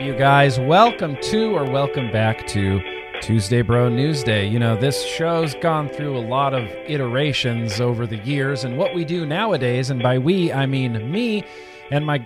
[0.00, 0.60] you guys.
[0.60, 2.80] Welcome to or welcome back to
[3.20, 4.48] Tuesday Bro Newsday.
[4.48, 8.94] You know, this show's gone through a lot of iterations over the years, and what
[8.94, 11.44] we do nowadays, and by we, I mean me
[11.90, 12.24] and my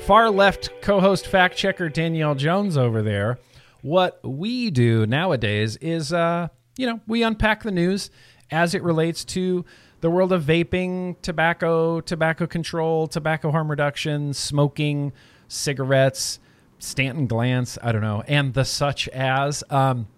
[0.00, 3.38] far left co host fact checker Danielle Jones over there.
[3.80, 8.10] What we do nowadays is, uh, you know, we unpack the news
[8.50, 9.64] as it relates to
[10.02, 15.12] the world of vaping, tobacco, tobacco control, tobacco harm reduction, smoking,
[15.48, 16.38] cigarettes,
[16.82, 19.62] Stanton Glantz, I don't know, and the such as.
[19.70, 20.08] Um,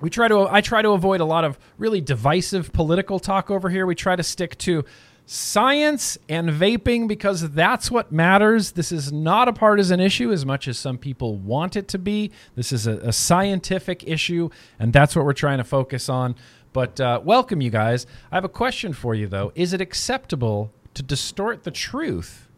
[0.00, 3.68] we try to I try to avoid a lot of really divisive political talk over
[3.68, 3.86] here.
[3.86, 4.84] We try to stick to
[5.26, 8.72] science and vaping because that's what matters.
[8.72, 12.32] This is not a partisan issue as much as some people want it to be.
[12.56, 16.34] This is a, a scientific issue, and that's what we're trying to focus on.
[16.72, 18.06] But uh, welcome, you guys.
[18.32, 19.52] I have a question for you, though.
[19.54, 22.48] Is it acceptable to distort the truth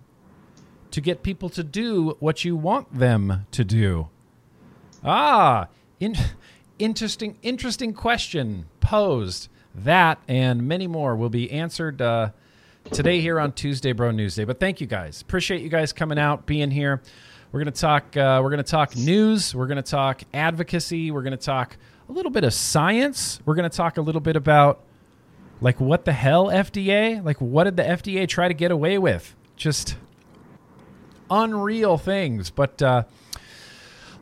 [0.92, 4.08] to get people to do what you want them to do?
[5.04, 5.68] Ah,
[6.00, 6.16] in-
[6.78, 9.48] interesting, interesting question posed.
[9.74, 12.30] That and many more will be answered uh,
[12.90, 14.46] today here on Tuesday Bro Newsday.
[14.46, 15.22] But thank you guys.
[15.22, 17.00] Appreciate you guys coming out, being here.
[17.52, 18.16] We're gonna talk.
[18.16, 19.54] Uh, we're gonna talk news.
[19.54, 21.10] We're gonna talk advocacy.
[21.10, 21.76] We're gonna talk
[22.08, 23.40] a little bit of science.
[23.44, 24.80] We're gonna talk a little bit about
[25.60, 27.24] like what the hell FDA?
[27.24, 29.34] Like what did the FDA try to get away with?
[29.56, 29.96] Just
[31.32, 32.50] unreal things.
[32.50, 33.04] But uh,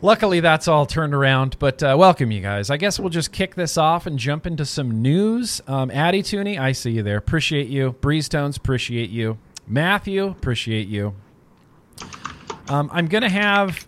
[0.00, 1.58] luckily, that's all turned around.
[1.58, 2.70] But uh, welcome, you guys.
[2.70, 5.60] I guess we'll just kick this off and jump into some news.
[5.66, 7.16] Um, Addie Tooney, I see you there.
[7.18, 7.92] Appreciate you.
[8.00, 9.38] Breeze Tones, appreciate you.
[9.66, 11.14] Matthew, appreciate you.
[12.68, 13.86] Um, I'm gonna have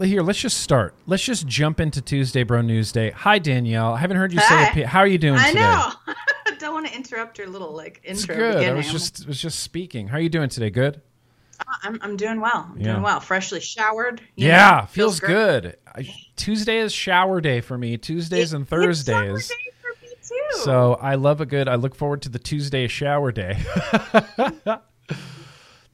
[0.00, 0.22] here.
[0.22, 0.94] Let's just start.
[1.06, 3.12] Let's just jump into Tuesday Bro Newsday.
[3.12, 3.92] Hi Danielle.
[3.94, 4.72] I haven't heard you Hi.
[4.72, 4.82] say.
[4.82, 5.60] A How are you doing I today?
[5.60, 5.90] know.
[6.58, 8.34] Don't want to interrupt your little like intro.
[8.34, 8.64] It's good.
[8.64, 10.08] I was just was just speaking.
[10.08, 10.70] How are you doing today?
[10.70, 11.00] Good.
[11.82, 12.70] I'm I'm doing well.
[12.72, 12.92] I'm Yeah.
[12.92, 13.20] doing well.
[13.20, 14.20] Freshly showered.
[14.36, 15.28] Yeah, know, feels, great.
[15.30, 15.76] good.
[15.94, 17.96] I, Tuesday is shower day for me.
[17.96, 19.48] Tuesdays and It- it's Thursdays.
[19.48, 20.58] day for me too.
[20.64, 21.68] So I love a good.
[21.68, 23.58] I look forward to the Tuesday shower day.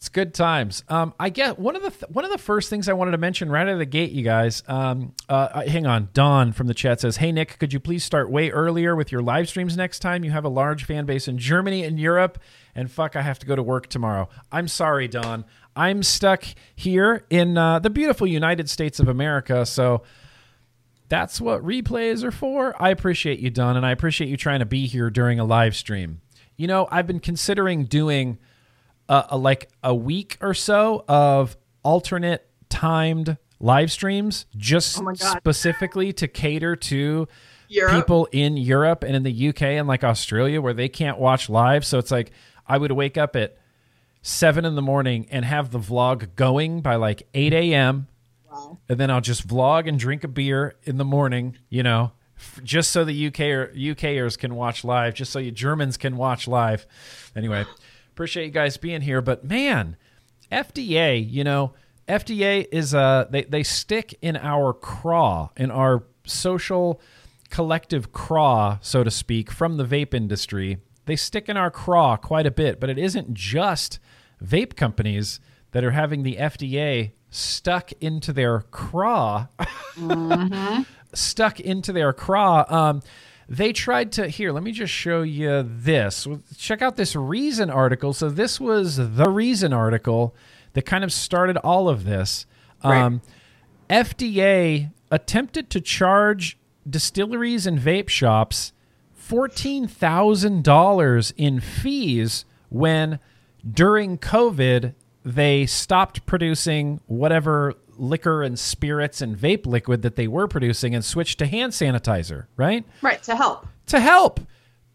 [0.05, 0.85] it's good times.
[0.91, 3.19] Um, I get one of the th- one of the first things I wanted to
[3.19, 4.63] mention right out of the gate, you guys.
[4.69, 8.05] Um, uh, uh, hang on, Don from the chat says, "Hey Nick, could you please
[8.05, 10.23] start way earlier with your live streams next time?
[10.23, 12.39] You have a large fan base in Germany and Europe,
[12.75, 14.29] and fuck, I have to go to work tomorrow.
[14.53, 15.47] I'm sorry, Don.
[15.75, 16.45] I'm stuck
[16.77, 20.03] here in uh, the beautiful United States of America, so."
[21.11, 22.75] that's what replays are for.
[22.83, 25.77] I appreciate you, Don, and I appreciate you trying to be here during a live
[25.77, 26.23] stream.
[26.57, 28.39] You know, I've been considering doing
[29.09, 36.13] a, a like a week or so of alternate timed live streams, just Oh specifically
[36.15, 37.29] to cater to
[37.69, 37.95] Europe?
[37.95, 41.85] people in Europe and in the UK and like Australia where they can't watch live.
[41.85, 42.33] So it's like
[42.67, 43.57] I would wake up at
[44.23, 48.07] seven in the morning and have the vlog going by like eight a.m
[48.51, 48.79] Wow.
[48.89, 52.61] and then I'll just vlog and drink a beer in the morning, you know, f-
[52.63, 56.47] just so the UK or UKers can watch live, just so you Germans can watch
[56.47, 56.87] live.
[57.35, 57.65] Anyway,
[58.15, 59.97] appreciate you guys being here, but man,
[60.53, 61.73] FDA, you know,
[62.09, 67.01] FDA is uh they they stick in our craw, in our social
[67.51, 70.79] collective craw, so to speak, from the vape industry.
[71.07, 73.99] They stick in our craw quite a bit, but it isn't just
[74.43, 75.41] vape companies
[75.73, 79.49] that are having the FDA stuck into their craw,
[81.15, 82.65] stuck into their craw.
[82.69, 83.03] Um,
[83.49, 84.53] they tried to here.
[84.53, 86.27] Let me just show you this.
[86.57, 88.13] Check out this Reason article.
[88.13, 90.35] So this was the Reason article
[90.73, 92.47] that kind of started all of this.
[92.83, 93.23] Um,
[93.89, 98.73] FDA attempted to charge distilleries and vape shops
[99.29, 103.19] $14,000 in fees when
[103.69, 110.47] during COVID they stopped producing whatever liquor and spirits and vape liquid that they were
[110.49, 112.85] producing and switched to hand sanitizer, right?
[113.03, 113.67] Right to help.
[113.87, 114.41] to help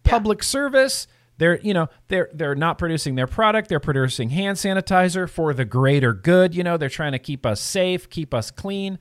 [0.04, 1.06] public service
[1.38, 5.64] they're you know they're they're not producing their product they're producing hand sanitizer for the
[5.66, 8.98] greater good you know they're trying to keep us safe keep us clean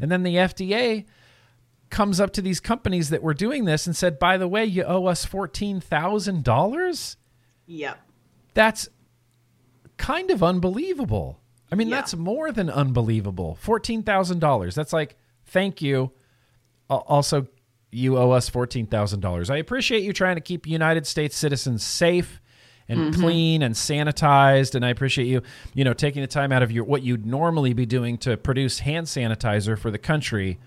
[0.00, 1.04] and then the FDA
[1.90, 4.82] comes up to these companies that were doing this and said by the way you
[4.82, 7.16] owe us $14,000
[7.66, 7.98] Yep.
[8.54, 8.88] that's
[9.96, 11.37] kind of unbelievable.
[11.70, 11.96] I mean, Yeah.
[11.96, 13.56] that's more than unbelievable.
[13.60, 14.74] Fourteen thousand dollars.
[14.74, 15.16] That's like,
[15.46, 16.12] thank you.
[16.88, 17.46] Also,
[17.90, 19.50] you owe us fourteen thousand dollars.
[19.50, 22.40] I appreciate you trying to keep United States citizens safe
[22.88, 23.20] and mm-hmm.
[23.20, 25.42] clean and sanitized, and I appreciate you,
[25.74, 28.78] you know, taking the time out of your what you'd normally be doing to produce
[28.78, 30.58] hand sanitizer for the country.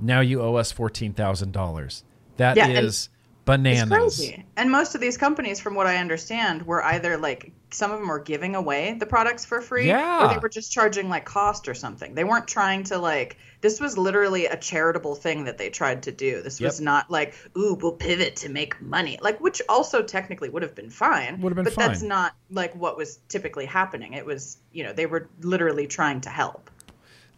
[0.00, 2.02] Now you owe us fourteen thousand dollars.
[2.38, 3.08] That is Yeah, and-
[3.44, 4.18] bananas.
[4.18, 4.44] It's crazy.
[4.56, 8.08] And most of these companies, from what I understand, were either like some of them
[8.08, 10.24] were giving away the products for free, Yeah.
[10.24, 12.14] or they were just charging like cost or something.
[12.14, 13.38] They weren't trying to like.
[13.60, 16.42] This was literally a charitable thing that they tried to do.
[16.42, 20.62] This was not like, ooh, we'll pivot to make money, like which also technically would
[20.62, 21.40] have been fine.
[21.40, 24.12] Would have been but that's not like what was typically happening.
[24.12, 26.70] It was, you know, they were literally trying to help.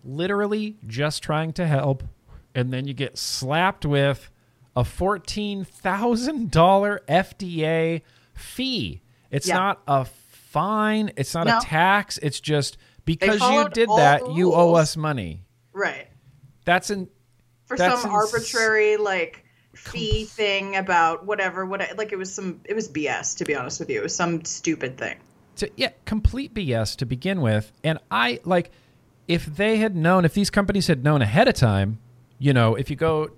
[0.04, 2.02] literally just trying to help,
[2.54, 4.31] and then you get slapped with
[4.76, 8.02] a fourteen thousand dollar FDA
[8.34, 9.00] fee.
[9.30, 9.56] It's Yeah.
[9.56, 11.12] not a fine.
[11.16, 11.58] It's not No.
[11.58, 12.19] a tax.
[12.19, 15.44] It's just because you did that, you owe us money.
[15.72, 16.08] Right.
[16.64, 17.08] That's in
[17.66, 19.44] for That's some arbitrary like
[19.75, 23.78] fee thing about whatever what like it was some it was BS to be honest
[23.78, 24.00] with you.
[24.00, 25.16] It was some stupid thing.
[25.56, 27.72] to yeah, complete BS to begin with.
[27.84, 28.70] And I like
[29.26, 31.98] if they had known, if these companies had known ahead of time,
[32.38, 33.31] you know, if you go,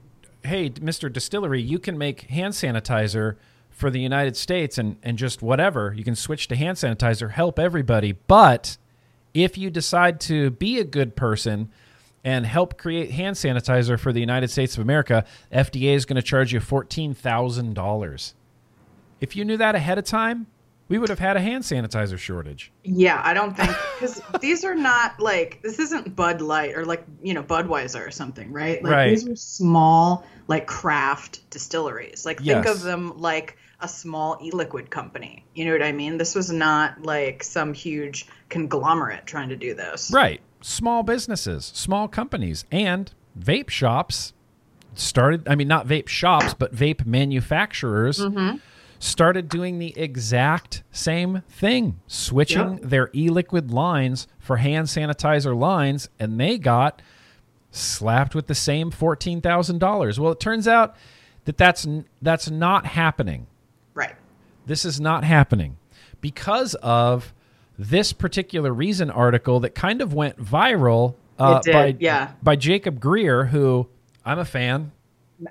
[0.45, 1.13] hey, Mr.
[1.13, 3.37] Distillery, you can make hand sanitizer
[3.81, 7.59] for the United States and and just whatever, you can switch to hand sanitizer, help
[7.59, 8.13] everybody.
[8.13, 8.77] But
[9.35, 11.71] if you decide to be a good person
[12.23, 16.23] and help create hand sanitizer for the United States of America, FDA is going to
[16.23, 18.35] charge you fourteen thousand dollars.
[19.21, 20.47] If you knew that ahead of time,
[20.89, 22.73] we would have had a hand sanitizer shortage.
[22.85, 27.05] Yeah, I don't think because these are not like this isn't Bud Light or like
[27.23, 28.83] you know Budweiser or something, right?
[28.83, 29.11] Like Right.
[29.11, 32.27] these are small like craft distilleries.
[32.27, 35.45] Like think of them like a small e-liquid company.
[35.55, 36.19] You know what I mean?
[36.19, 40.11] This was not like some huge conglomerate trying to do this.
[40.13, 40.41] Right.
[40.61, 44.33] Small businesses, small companies, and vape shops
[44.95, 48.57] started, I mean, not vape shops, but vape manufacturers mm-hmm.
[48.99, 52.83] started doing the exact same thing, switching Yep.
[52.83, 57.01] their e liquid lines for hand sanitizer lines, and they got
[57.71, 60.19] slapped with the same $14,000.
[60.19, 60.95] Well, it turns out
[61.45, 61.87] that that's,
[62.21, 63.47] that's not happening.
[64.67, 65.77] This is not happening
[66.21, 67.33] because of
[67.79, 72.33] this particular Reason article that kind of went viral uh, It did, by yeah.
[72.43, 73.89] by Jacob Grier, who
[74.25, 74.93] I'm a fan,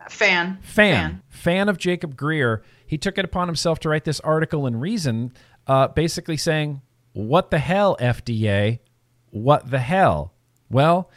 [0.10, 0.60] Fan.
[0.62, 2.62] fan, fan, of Jacob Grier.
[2.86, 5.34] He took it upon himself to write this article in Reason,
[5.66, 6.82] uh, basically saying,
[7.14, 8.80] "What the hell, FDA?
[9.32, 10.34] What the hell?"
[10.70, 11.10] Well.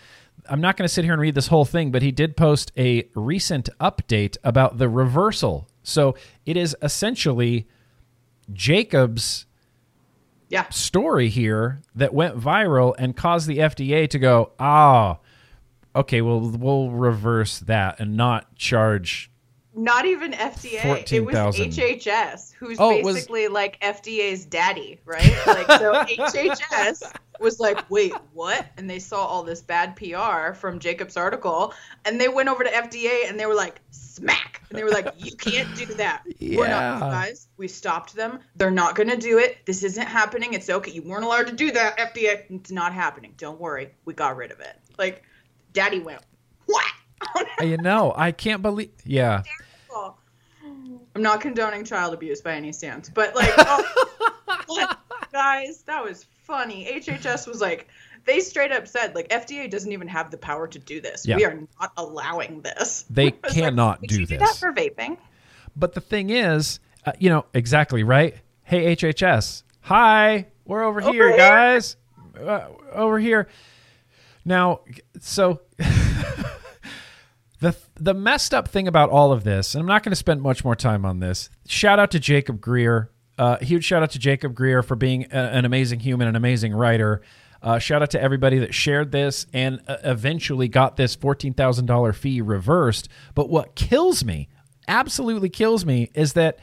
[0.48, 2.72] I'm not going to sit here and read this whole thing, but he did post
[2.76, 5.68] a recent update about the reversal.
[5.84, 7.68] So it is essentially
[8.52, 9.46] Jacob's
[10.48, 10.68] Yeah.
[10.70, 15.18] story here that went viral and caused the FDA to go, ah,
[15.96, 19.30] okay, well, we'll reverse that and not charge.
[19.74, 20.84] Not even FDA.
[21.12, 21.70] It was 14,000.
[21.72, 25.32] HHS, who's Oh, it was- basically like FDA's daddy, right?
[25.46, 27.10] Like so HHS
[27.40, 31.72] was like, "Wait, what?" And they saw all this bad PR from Jacob's article,
[32.04, 35.12] and they went over to FDA and they were like, "Smack!" And they were like,
[35.16, 36.22] "You can't do that.
[36.40, 36.98] We're Yeah.
[36.98, 37.48] not guys.
[37.56, 38.40] We stopped them.
[38.56, 39.64] They're not going to do it.
[39.64, 40.52] This isn't happening.
[40.54, 40.90] It's okay.
[40.90, 42.44] You weren't allowed to do that, FDA.
[42.50, 43.34] It's not happening.
[43.38, 43.94] Don't worry.
[44.04, 45.22] We got rid of it." Like,
[45.72, 46.20] Daddy went?
[47.60, 48.90] You know, I can't believe.
[49.04, 49.42] Yeah.
[51.14, 54.96] I'm not condoning child abuse by any stance, but like, oh,
[55.32, 56.88] guys, that was funny.
[56.90, 57.88] HHS was like,
[58.24, 61.26] they straight up said, like, FDA doesn't even have the power to do this.
[61.26, 61.36] Yeah.
[61.36, 63.04] We are not allowing this.
[63.10, 65.18] They cannot "Would do you do that for vaping.
[65.76, 68.36] But the thing is, uh, you know, exactly right.
[68.62, 69.64] Hey, HHS.
[69.82, 71.36] Hi, we're over, here, here.
[71.36, 71.96] guys.
[72.38, 73.48] Uh, over here.
[74.44, 74.80] Now,
[75.20, 75.60] so
[77.62, 80.42] the the messed up thing about all of this, and I'm not going to spend
[80.42, 81.48] much more time on this.
[81.66, 83.10] Shout out to Jacob Grier.
[83.38, 86.74] Uh, huge shout out to Jacob Grier for being a, an amazing human, an amazing
[86.74, 87.22] writer.
[87.62, 92.40] Uh, shout out to everybody that shared this and uh, eventually got this $14,000 fee
[92.40, 93.08] reversed.
[93.36, 94.48] But what kills me,
[94.88, 96.58] absolutely kills me, is that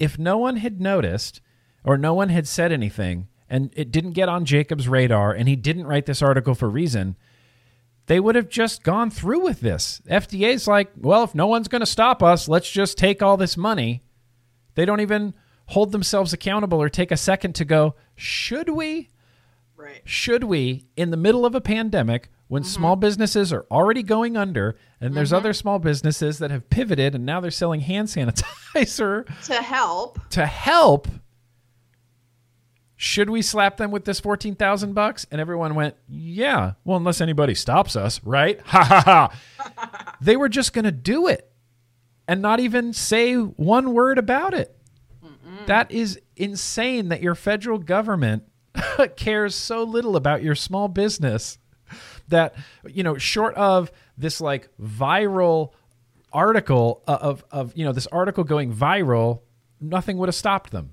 [0.00, 1.40] if no one had noticed
[1.84, 5.54] or no one had said anything and it didn't get on Jacob's radar and he
[5.54, 7.16] didn't write this article for reason,
[8.10, 10.02] they would have just gone through with this.
[10.10, 13.56] FDA's like, well, if no one's going to stop us, let's just take all this
[13.56, 14.02] money.
[14.74, 15.32] They don't even
[15.66, 19.10] hold themselves accountable or take a second to go, should we?
[19.76, 20.02] Right.
[20.04, 22.72] Should we, in the middle of a pandemic, when mm-hmm.
[22.72, 25.36] small businesses are already going under and there's mm-hmm.
[25.36, 30.18] other small businesses that have pivoted and now they're selling hand sanitizer To help.
[30.30, 31.06] to help,
[33.02, 35.26] should we slap them with this 14,000 bucks?
[35.30, 36.72] And everyone went, yeah.
[36.84, 38.60] Well, unless anybody stops us, right?
[38.66, 40.16] Ha ha ha.
[40.20, 41.50] they were just going to do it
[42.28, 44.76] and not even say one word about it.
[45.64, 48.42] That is insane that your federal government
[49.16, 51.56] cares so little about your small business
[52.28, 52.54] that
[52.86, 55.72] you know short of this like viral
[56.34, 59.40] article uh, of of you know this article going viral
[59.80, 60.90] nothing would have stopped them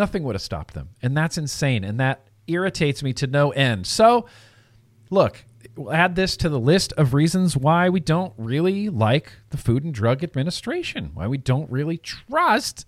[0.00, 0.88] Nothing would have stopped them.
[1.02, 1.84] And that's insane.
[1.84, 3.86] And that irritates me to no end.
[3.86, 4.24] So,
[5.10, 5.44] look,
[5.76, 9.84] we'll add this to the list of reasons why we don't really like the Food
[9.84, 12.86] and Drug Administration, why we don't really trust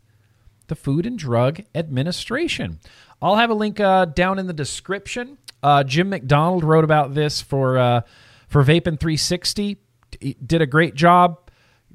[0.69, 2.81] the Food and Drug Administration.
[3.21, 5.37] I'll have a link uh, down in the description.
[5.63, 8.01] Uh, Jim McDonald wrote about this for uh,
[8.49, 9.77] for Vaping 360.
[10.19, 11.42] He did a great job.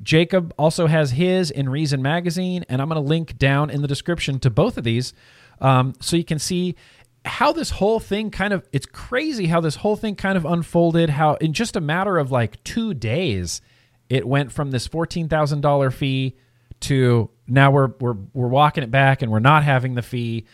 [0.03, 3.87] Jacob also has his in Reason Magazine, and I'm going to link down in the
[3.87, 5.13] description to both of these
[5.59, 6.75] um, so you can see
[7.25, 11.09] how this whole thing kind of it's crazy how this whole thing kind of unfolded
[11.09, 13.59] how in just a matter of like two days
[14.07, 16.35] it went from this $14000 fee
[16.81, 20.45] to now we're we're we're walking it back and we're not having the fee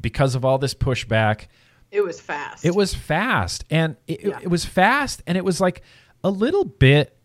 [0.00, 1.46] because of all this pushback
[1.90, 2.64] It was fast.
[2.64, 4.38] it was fast and it, Yeah.
[4.40, 5.82] it was fast and it was like
[6.22, 7.16] a little bit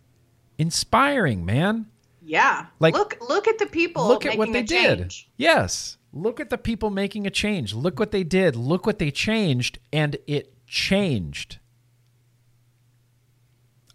[0.58, 1.86] inspiring man
[2.22, 2.68] yeah.
[2.80, 5.30] like- look look at the people look at what they did change.
[5.38, 9.12] yes look at the people making a change look what they did look what they
[9.12, 11.60] changed and it changed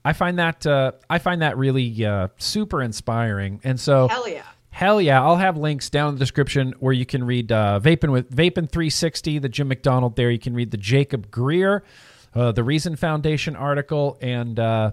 [0.04, 4.42] i find that uh, i find that really uh, super inspiring and so Hell yeah.
[4.72, 5.20] Hell yeah!
[5.20, 8.70] I'll have links down in the description where you can read uh, Vaping with Vaping
[8.70, 10.14] 360, the Jim McDonald.
[10.14, 11.82] There you can read the Jacob Grier,
[12.34, 14.92] uh, the Reason Foundation article, and uh,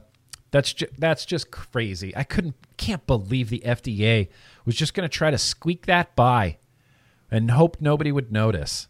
[0.52, 2.16] that's ju- that's just crazy.
[2.16, 4.30] I couldn't can't believe the FDA
[4.66, 6.58] was just going to try to squeak that by,
[7.30, 8.88] and hope nobody would notice.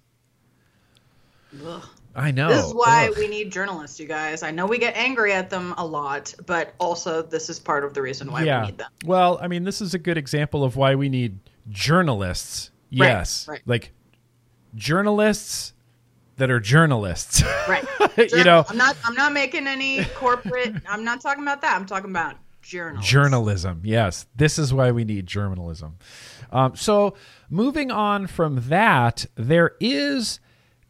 [1.65, 1.83] Ugh.
[2.15, 2.47] I know.
[2.47, 3.17] This is why Ugh.
[3.17, 4.41] we need journalists, you guys.
[4.41, 7.93] I know we get angry at them a lot, but also this is part of
[7.93, 8.61] the reason why yeah.
[8.61, 8.91] we need them.
[9.05, 12.71] Well, I mean, this is a good example of why we need journalists.
[12.91, 13.61] Right, Yes, right.
[13.67, 13.91] like
[14.73, 15.73] journalists
[16.37, 17.43] that are journalists.
[17.67, 17.85] Right.
[18.17, 21.75] you know, I'm not I'm not making any corporate I'm not talking about that.
[21.75, 23.03] I'm talking about journalism.
[23.03, 23.81] journalism.
[23.83, 25.97] Yes, this is why we need journalism.
[26.51, 27.15] Um, so,
[27.49, 30.39] moving on from that, there is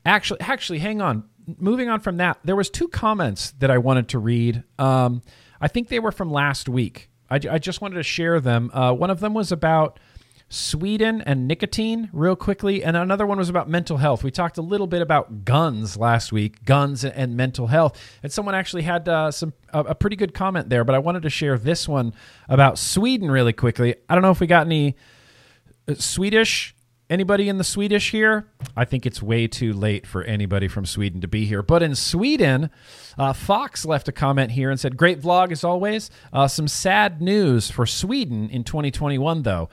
[0.05, 1.23] actually actually hang on.
[1.57, 4.63] Moving on from that, there was two comments that I wanted to read.
[4.77, 5.23] Um,
[5.59, 7.09] I think they were from last week.
[7.29, 8.69] I, I just wanted to share them.
[8.71, 9.99] Uh, one of them was about
[10.49, 14.23] Sweden and nicotine, real quickly, and another one was about mental health.
[14.23, 18.55] We talked a little bit about guns last week, guns and, mental health, and someone
[18.55, 20.85] actually had uh, some a, a pretty good comment there.
[20.85, 22.13] But I wanted to share this one
[22.47, 23.95] about Sweden really quickly.
[24.07, 24.95] I don't know if we got any
[25.87, 26.73] uh, Swedish.
[27.09, 28.49] Anybody in the Swedish here?
[28.75, 31.61] I think it's way too late for anybody from Sweden to be here.
[31.61, 32.69] But in Sweden,
[33.17, 36.09] uh, Fox left a comment here and said, Great vlog as always.
[36.33, 39.69] Uh, some sad news for Sweden in 2021, though.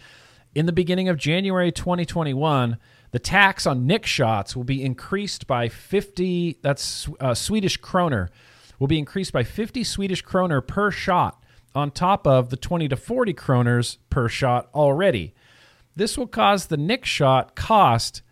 [0.54, 2.78] In the beginning of January 2021,
[3.10, 8.30] the tax on nic shots will be increased by 50, that's uh, Swedish kroner,
[8.78, 11.42] will be increased by 50 Swedish kroner per shot
[11.74, 15.34] on top of the 20 to 40 kroners per shot already.
[15.96, 18.22] This will cause the nic shot cost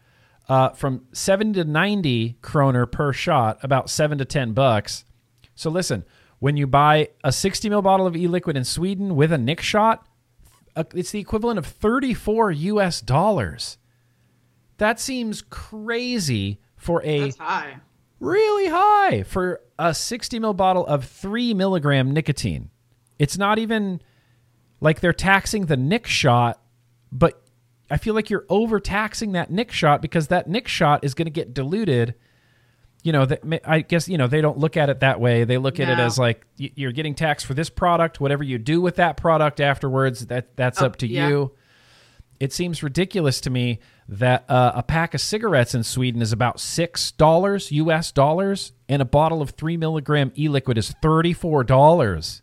[0.48, 5.04] uh, from 70 to 90 kroner per shot, about 7 to 10 bucks.
[5.56, 6.04] So listen,
[6.38, 10.06] when you buy a 60 ml bottle of e-liquid in Sweden with a nic shot,
[10.76, 13.78] uh, it's the equivalent of 34 US dollars.
[14.78, 17.76] That seems crazy for a That's high.
[18.20, 22.70] really high for a 60 ml bottle of 3 milligram nicotine.
[23.18, 24.00] It's not even
[24.80, 26.60] like they're taxing the nic shot,
[27.12, 27.42] but
[27.90, 31.30] I feel like you're overtaxing that nic shot because that nic shot is going to
[31.30, 32.14] get diluted.
[33.02, 33.26] You know,
[33.64, 35.42] I guess you know they don't look at it that way.
[35.44, 38.20] They look at it as like you're getting taxed for this product.
[38.20, 41.28] Whatever you do with that product afterwards, that that's Oh, up to yeah.
[41.28, 41.52] you.
[42.38, 46.60] It seems ridiculous to me that uh, a pack of cigarettes in Sweden is about
[46.60, 48.12] six dollars U.S.
[48.12, 52.42] dollars, and a bottle of three milligram e-liquid is thirty-four dollars.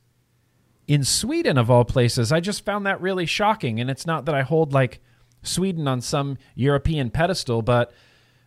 [0.87, 3.79] In Sweden, of all places, I just found that really shocking.
[3.79, 4.99] And it's not that I hold like
[5.43, 7.93] Sweden on some European pedestal, but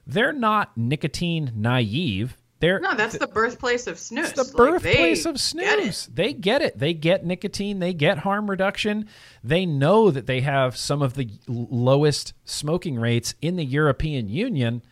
[0.06, 2.37] they're not nicotine naive.
[2.61, 4.30] They're No, that's the birthplace of snus.
[4.30, 5.78] it's the Like, birthplace of get
[6.14, 6.78] They get it.
[6.78, 7.80] They get nicotine.
[7.80, 9.09] They get harm reduction.
[9.42, 14.82] They know that they have some of the lowest smoking rates in the European Union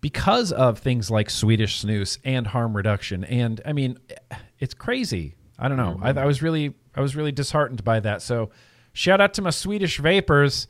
[0.00, 3.22] because of things like Swedish snus and harm reduction.
[3.24, 3.98] And I mean,
[4.58, 5.36] it's crazy.
[5.58, 6.00] I don't know.
[6.02, 8.20] I, I was really, I was really disheartened by that.
[8.20, 8.50] So,
[8.92, 10.66] shout out to my Swedish vapors.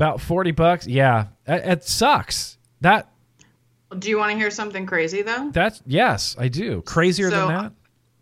[0.00, 0.86] About forty bucks.
[0.86, 2.56] Yeah, it, it sucks.
[2.80, 3.10] That
[3.98, 5.50] Do you want to hear something crazy though?
[5.52, 6.80] that's yes, I do.
[6.82, 7.72] Crazier So- than that.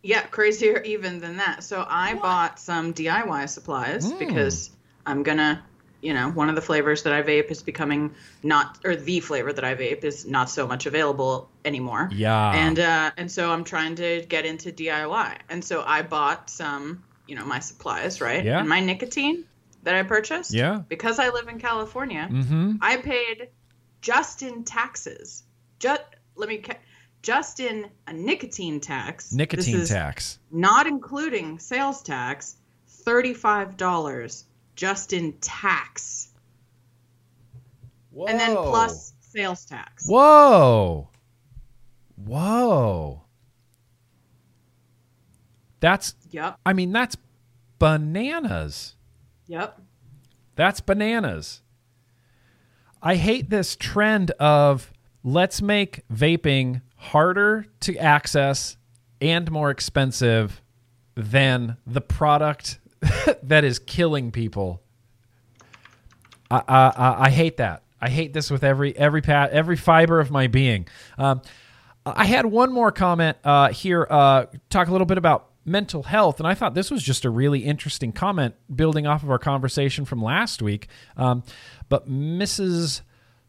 [0.03, 1.63] Yeah, crazier even than that.
[1.63, 4.19] So I bought some DIY supplies Hmm.
[4.19, 4.71] because
[5.07, 5.63] I'm gonna,
[6.01, 9.53] you know, one of the flavors that I vape is becoming not, or the flavor
[9.53, 12.11] that I vape is not so much available anymore.
[12.13, 12.51] Yeah.
[12.53, 17.05] And uh, and so I'm trying to get into DIY, and so I bought some,
[17.29, 18.45] you know, my supplies, right?
[18.45, 18.59] Yeah.
[18.61, 19.45] And my nicotine
[19.83, 20.53] that I purchased.
[20.53, 20.83] Yeah.
[20.89, 22.77] Because I live in California, Mm-hmm.
[22.81, 23.49] I paid
[24.01, 25.45] just in taxes.
[25.79, 26.03] Just
[26.35, 26.79] let me ca-
[27.23, 29.33] just in a nicotine tax.
[29.33, 30.39] Nicotine tax.
[30.51, 32.57] not including sales tax,
[32.87, 34.45] thirty-five dollars
[34.77, 36.29] just in tax,
[38.11, 38.27] Whoa.
[38.27, 40.07] and then plus sales tax.
[40.09, 41.09] Whoa.
[42.17, 43.23] Whoa.
[45.81, 46.59] That's Yep.
[46.67, 47.17] I mean that's
[47.79, 48.95] bananas.
[49.49, 49.81] Yep.
[50.57, 51.62] That's bananas.
[53.02, 54.93] I hate this trend of
[55.25, 58.76] let's make vaping harder to access
[59.21, 60.61] and more expensive
[61.14, 62.78] than the product
[63.43, 64.83] that is killing people.
[66.50, 67.83] I, I, I- hate that.
[68.00, 70.87] I hate this with every every pat every fiber of my being.
[71.19, 71.43] Um,
[72.07, 74.07] I had one more comment uh, here.
[74.09, 77.31] Uh, talk a little bit about mental health, and I thought this was just a
[77.31, 80.89] really interesting comment, building off of our conversation from last week.
[81.17, 81.43] Um,
[81.89, 83.03] but Mrs.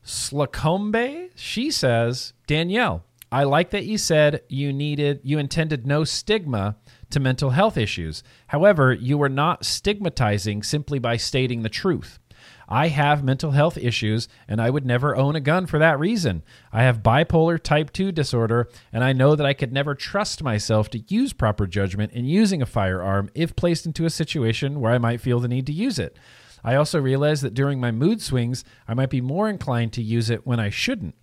[0.04, 6.78] Slacombe, she says, Danielle, I like that you said you needed, you intended no stigma
[7.12, 8.24] to mental health issues.
[8.48, 12.19] However, you were not stigmatizing simply by stating the truth.
[12.68, 16.44] I have mental health issues and I would never own a gun for that reason.
[16.72, 20.90] I have bipolar type 2 disorder and I know that I could never trust myself
[20.92, 24.98] to use proper judgment in using a firearm if placed into a situation where I
[24.98, 26.18] might feel the need to use it.
[26.64, 30.30] I also realize that during my mood swings, I might be more inclined to use
[30.30, 31.16] it when I shouldn't.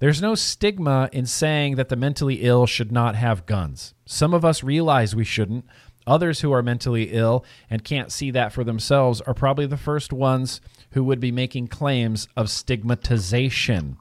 [0.00, 3.92] There's no stigma in saying that the mentally ill should not have guns.
[4.06, 5.66] Some of us realize we shouldn't.
[6.10, 10.12] Others who are mentally ill and can't see that for themselves are probably the first
[10.12, 13.96] ones who would be making claims of stigmatization.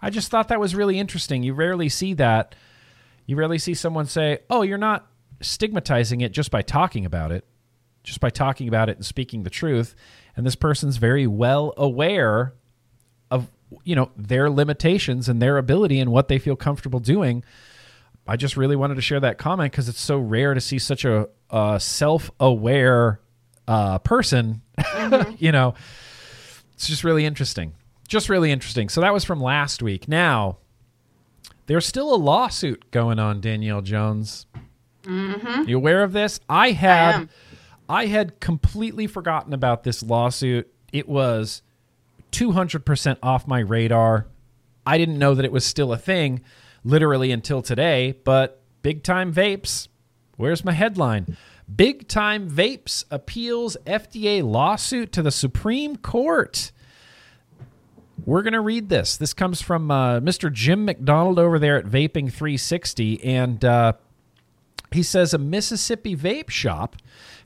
[0.00, 1.42] I just thought that was really interesting.
[1.42, 2.54] You rarely see that.
[3.26, 7.44] You rarely see someone say, "Oh, you're not stigmatizing it just by talking about it,
[8.04, 9.96] just by talking about it and speaking the truth."
[10.36, 12.54] And this person's very well aware
[13.32, 13.50] of
[13.82, 17.42] you know their limitations and their ability and what they feel comfortable doing.
[18.26, 21.04] I just really wanted to share that comment because it's so rare to see such
[21.04, 23.20] a, a self-aware
[23.66, 24.62] uh, person.
[25.38, 25.74] you know,
[26.74, 27.74] it's just really interesting.
[28.06, 28.88] Just really interesting.
[28.88, 30.08] So that was from last week.
[30.08, 30.58] Now,
[31.66, 34.46] there's still a lawsuit going on, Danielle Jones.
[35.02, 35.68] Mm-hmm.
[35.68, 36.38] You aware of this?
[36.48, 37.28] I had am.
[37.88, 40.72] I had completely forgotten about this lawsuit.
[40.92, 41.62] It was
[42.30, 44.26] 200% off my radar.
[44.86, 46.42] I didn't know that it was still a thing
[46.84, 49.88] literally until today, but Big Time Vapes,
[50.36, 51.36] where's my headline?
[51.74, 56.72] Big Time Vapes appeals FDA lawsuit to the Supreme Court.
[58.24, 59.16] We're going to read this.
[59.16, 60.52] This comes from uh, Mr.
[60.52, 63.24] Jim McDonald over there at Vaping 360.
[63.24, 63.94] And uh,
[64.92, 66.96] he says a Mississippi vape shop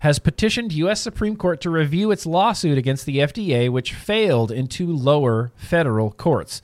[0.01, 1.01] has petitioned U.S.
[1.01, 6.11] Supreme Court to review its lawsuit against the FDA, which failed in two lower federal
[6.11, 6.61] courts.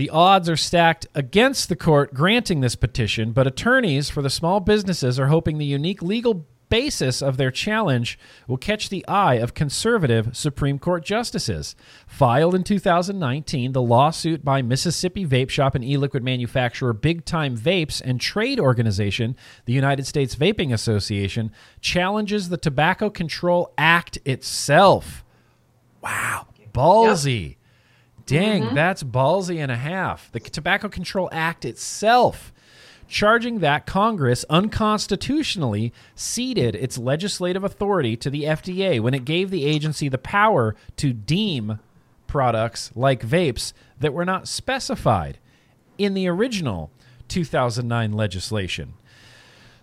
[0.00, 4.58] The odds are stacked against the court granting this petition, but attorneys for the small
[4.58, 9.52] businesses are hoping the unique legal basis of their challenge will catch the eye of
[9.52, 11.76] conservative Supreme Court justices.
[12.06, 17.54] Filed in 2019, the lawsuit by Mississippi vape shop and e liquid manufacturer Big Time
[17.54, 19.36] Vapes and trade organization,
[19.66, 25.22] the United States Vaping Association, challenges the Tobacco Control Act itself.
[26.00, 27.56] Wow, ballsy.
[28.30, 28.74] Dang, mm-hmm.
[28.76, 30.30] that's ballsy and a half.
[30.30, 32.52] The Tobacco Control Act itself,
[33.08, 39.64] charging that Congress unconstitutionally ceded its legislative authority to the FDA when it gave the
[39.64, 41.80] agency the power to deem
[42.28, 45.38] products like vapes that were not specified
[45.98, 46.92] in the original
[47.26, 48.94] 2009 legislation.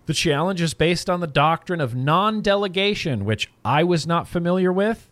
[0.05, 4.71] The challenge is based on the doctrine of non delegation, which I was not familiar
[4.71, 5.09] with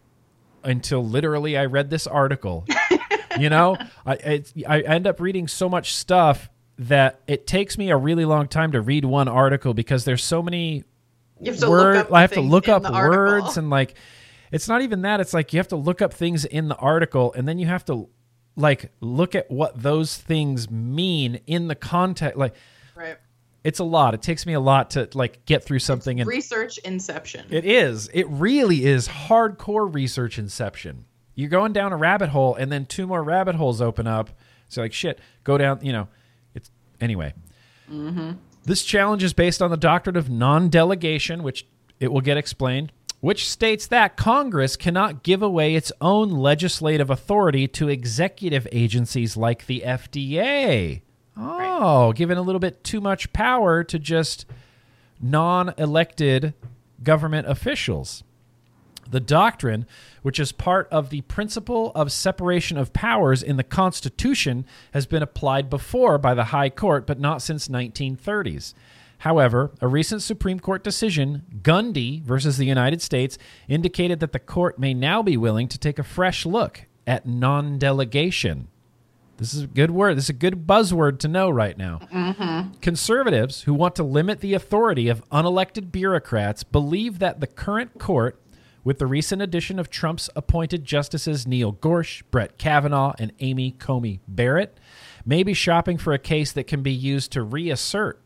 [0.63, 2.65] until literally I read this article.
[3.39, 7.89] you know, I it's, I end up reading so much stuff that it takes me
[7.91, 10.83] a really long time to read one article because there's so many
[11.39, 13.95] You have to word- look up I have to look up words and like
[14.51, 17.33] it's not even that it's like you have to look up things in the article
[17.33, 18.09] and then you have to
[18.57, 22.55] like look at what those things mean in the context like
[22.95, 23.17] Right.
[23.63, 26.77] it's a lot it takes me a lot to like get through something and Research
[26.79, 27.45] inception.
[27.49, 28.09] it is.
[28.13, 31.05] It really is hardcore research inception.
[31.35, 34.29] You're going down a rabbit hole, and then two more rabbit holes open up.
[34.69, 35.79] So like shit, go down.
[35.81, 36.07] You know,
[36.53, 37.33] it's anyway.
[37.91, 38.31] Mm-hmm.
[38.63, 41.67] This challenge is based on the doctrine of non-delegation, which
[41.99, 47.67] it will get explained, which states that Congress cannot give away its own legislative authority
[47.67, 51.01] to executive agencies like the FDA.
[51.37, 54.45] Oh, giving a little bit too much power to just
[55.21, 56.53] non elected
[57.03, 58.23] government officials.
[59.09, 59.85] The doctrine,
[60.21, 65.23] which is part of the principle of separation of powers in the Constitution, has been
[65.23, 68.73] applied before by the High Court, but not since 1930s.
[69.19, 73.37] However, a recent Supreme Court decision, Gundy versus the United States,
[73.67, 77.77] indicated that the court may now be willing to take a fresh look at non
[77.77, 78.67] delegation.
[79.37, 80.15] This is a good word.
[80.15, 81.99] This is a good buzzword to know right now.
[82.13, 82.79] Mm-hmm.
[82.79, 88.39] Conservatives who want to limit the authority of unelected bureaucrats believe that the current court,
[88.85, 94.21] with the recent addition of Trump's appointed justices Neil Gorsuch, Brett Kavanaugh, and Amy Coney
[94.29, 94.79] Barrett,
[95.25, 98.21] may be shopping for a case that can be used to reassert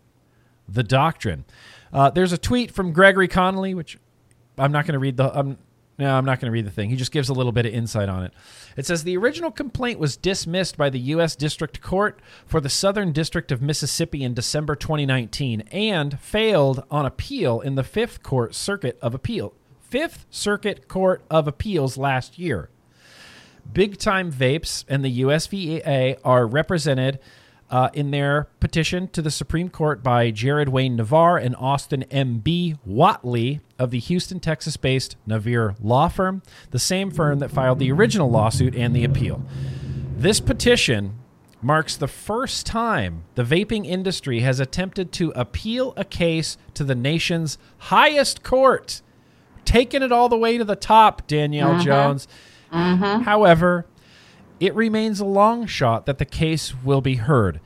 [0.67, 1.45] the doctrine.
[1.91, 3.97] Uh, there's a tweet from Gregory Conley, which
[4.57, 5.35] I'm not going to read the.
[5.35, 5.57] Um,
[5.97, 6.89] no, I'm not going to read the thing.
[6.89, 8.31] He just gives a little bit of insight on it.
[8.77, 11.35] It says the original complaint was dismissed by the U.S.
[11.35, 17.59] District Court for the Southern District of Mississippi in December 2019 and failed on appeal
[17.59, 19.53] in the Fifth Court Circuit of Appeal.
[19.89, 22.69] Fifth Circuit Court of Appeals last year.
[23.73, 27.19] Big Time Vapes and the USVA are represented
[27.71, 32.75] uh, in their petition to the Supreme Court by Jared Wayne Navarre and Austin M.B.
[32.85, 37.91] Watley of the Houston, Texas based Navarre Law Firm, the same firm that filed the
[37.91, 39.43] original lawsuit and the appeal.
[40.15, 41.15] This petition
[41.61, 46.95] marks the first time the vaping industry has attempted to appeal a case to the
[46.95, 49.01] nation's highest court,
[49.65, 51.83] taking it all the way to the top, Danielle mm-hmm.
[51.83, 52.27] Jones.
[52.71, 53.23] Mm-hmm.
[53.23, 53.85] However,
[54.59, 57.59] it remains a long shot that the case will be heard.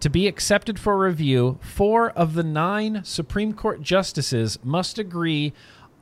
[0.00, 5.52] To be accepted for review, four of the nine Supreme Court justices must agree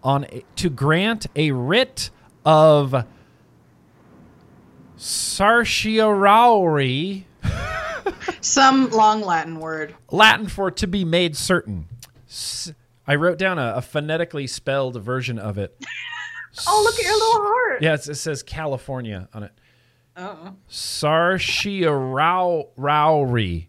[0.03, 2.11] on a, to grant a writ
[2.45, 3.05] of
[4.97, 6.49] certiorari,
[8.41, 9.95] Some long Latin word.
[10.11, 11.89] Latin for to be made certain.
[12.29, 12.73] S-
[13.09, 15.85] I wrote down a, a phonetically spelled version of it.
[16.67, 17.83] Oh, look at your little heart.
[17.83, 19.53] Yeah, it says California on it.
[20.17, 20.25] Oh.
[20.25, 20.53] Uh-uh.
[20.69, 23.69] Sarshiarauri.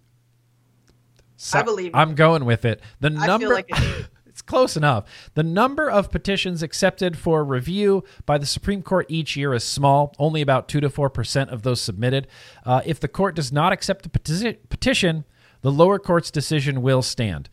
[1.53, 2.81] I believe I'm going with it.
[2.99, 5.05] The I number feel like it's it's close enough.
[5.35, 10.13] The number of petitions accepted for review by the Supreme Court each year is small,
[10.17, 12.27] only about 2 to 4% of those submitted.
[12.65, 15.25] Uh, if the court does not accept the peti- petition,
[15.61, 17.49] the lower court's decision will stand.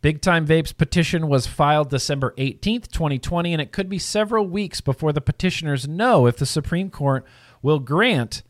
[0.00, 4.80] Big Time Vape's petition was filed December 18th, 2020, and it could be several weeks
[4.80, 7.24] before the petitioners know if the Supreme Court
[7.62, 8.42] will grant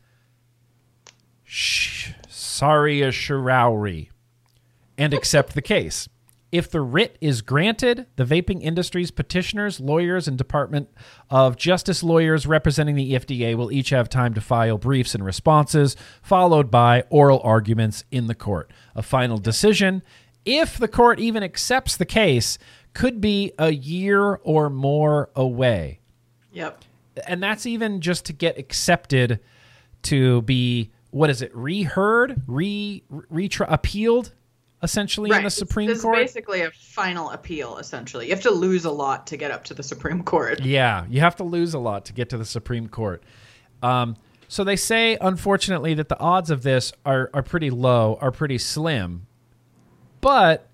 [1.43, 2.11] sh-
[2.61, 4.09] a Shirauri
[4.97, 6.07] and accept the case.
[6.51, 10.89] If the writ is granted, the vaping industry's petitioners, lawyers, and Department
[11.29, 15.95] of Justice lawyers representing the FDA will each have time to file briefs and responses,
[16.23, 18.71] followed by oral arguments in the court.
[18.95, 20.01] A final decision,
[20.57, 22.57] if the court even accepts the case,
[22.93, 25.99] could be a year or more away
[26.51, 26.83] Yep.
[27.27, 29.39] and that's even just to get accepted
[30.03, 34.33] to be what is it reheard re retry appealed
[34.81, 38.25] essentially in the This- supreme this court is basically a final appeal, essentially.
[38.27, 40.61] You have to lose a lot to get up to the Supreme Court.
[40.63, 43.21] yeah you have to lose a lot to get to the supreme court
[43.83, 44.15] um,
[44.47, 48.57] so they say unfortunately that the odds of this are, are pretty low are pretty
[48.57, 49.27] slim
[50.21, 50.67] but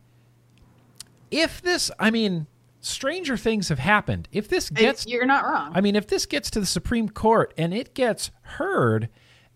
[1.31, 2.47] if this i mean
[2.85, 5.71] stranger things have happened if this gets you're not wrong.
[5.73, 9.09] I mean, if this gets to the Supreme Court and it gets heard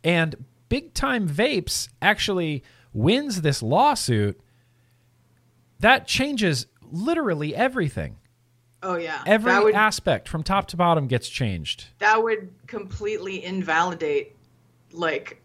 [0.03, 4.39] and Big Time Vapes actually wins this lawsuit,
[5.79, 8.17] that changes literally everything.
[8.81, 9.21] oh yeah.
[9.27, 11.85] Every would aspect from top to bottom gets changed.
[11.99, 14.35] that would completely invalidate
[14.91, 15.39] like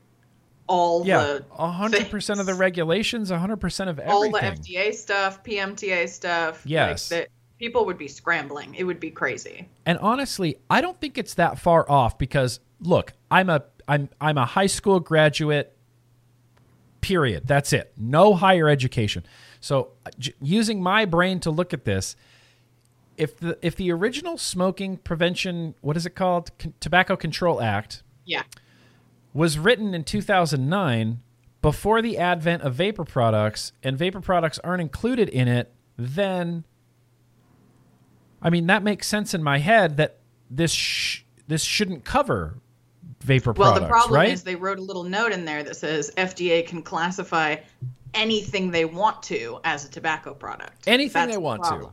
[0.66, 4.14] all Yeah, the a hundred percent of the regulations, a hundred percent of everything.
[4.14, 4.38] all the.
[4.38, 6.62] FDA stuff, PMTA stuff.
[6.64, 7.10] Yes.
[7.10, 8.74] Like, people would be scrambling.
[8.74, 9.68] It would be crazy.
[9.86, 14.38] And honestly, I don't think it's that far off because look, I'm a I'm I'm
[14.38, 15.70] a high school graduate.
[17.00, 17.46] Period.
[17.46, 17.92] That's it.
[17.98, 19.26] No higher education.
[19.60, 22.16] So uh, j- using my brain to look at this,
[23.18, 28.02] if the if the original smoking prevention, what is it called, Con- Tobacco Control Act,
[28.24, 28.44] Yeah.
[29.34, 31.20] Was written in 2009
[31.60, 36.64] before the advent of vapor products and vapor products aren't included in it, then
[38.40, 40.18] I mean that makes sense in my head that
[40.50, 42.58] this sh- this shouldn't cover
[43.22, 44.30] vapor Well, products, Well, the problem right?
[44.30, 47.56] is they wrote a little note in there that says FDA can classify
[48.12, 50.86] anything they want to as a tobacco product.
[50.86, 51.92] Anything That's they the want to.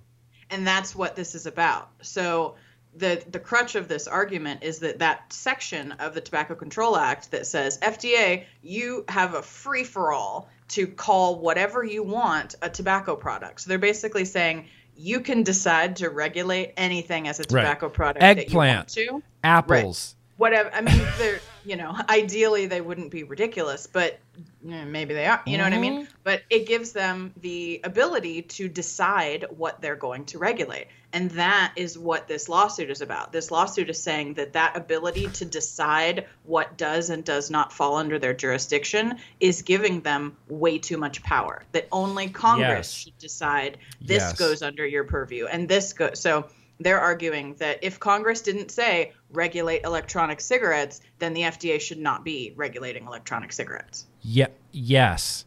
[0.51, 1.89] And that's what this is about.
[2.01, 2.55] So
[2.95, 7.31] the the crutch of this argument is that that section of the Tobacco Control Act
[7.31, 12.69] that says FDA, you have a free for all to call whatever you want a
[12.69, 13.61] tobacco product.
[13.61, 17.61] So they're basically saying you can decide to regulate anything as a Right.
[17.61, 18.87] tobacco product Eggplant.
[18.89, 19.27] that you want to.
[19.43, 20.15] Apples.
[20.41, 20.71] Whatever.
[20.73, 24.19] I mean, they're you know, ideally they wouldn't be ridiculous, but
[24.67, 25.41] eh, maybe they are.
[25.45, 26.07] You know what I mean?
[26.23, 31.73] But it gives them the ability to decide what they're going to regulate, and that
[31.75, 33.31] is what this lawsuit is about.
[33.31, 37.97] This lawsuit is saying that that ability to decide what does and does not fall
[37.97, 41.63] under their jurisdiction is giving them way too much power.
[41.73, 42.93] That only Congress Yes.
[42.93, 44.33] should decide this Yes.
[44.33, 46.49] goes under your purview and this goes so
[46.79, 52.23] they're arguing that if Congress didn't say regulate electronic cigarettes, then the FDA should not
[52.23, 54.07] be regulating electronic cigarettes.
[54.21, 55.45] Yeah, yes.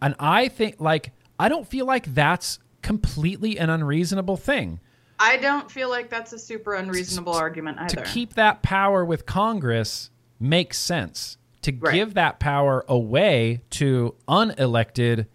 [0.00, 4.80] And I think like I don't feel like that's completely an unreasonable thing.
[5.18, 7.96] I don't feel like that's a super unreasonable argument either.
[7.96, 11.36] To keep that power with Congress makes sense.
[11.62, 11.94] To Right.
[11.94, 15.26] give that power away to unelected,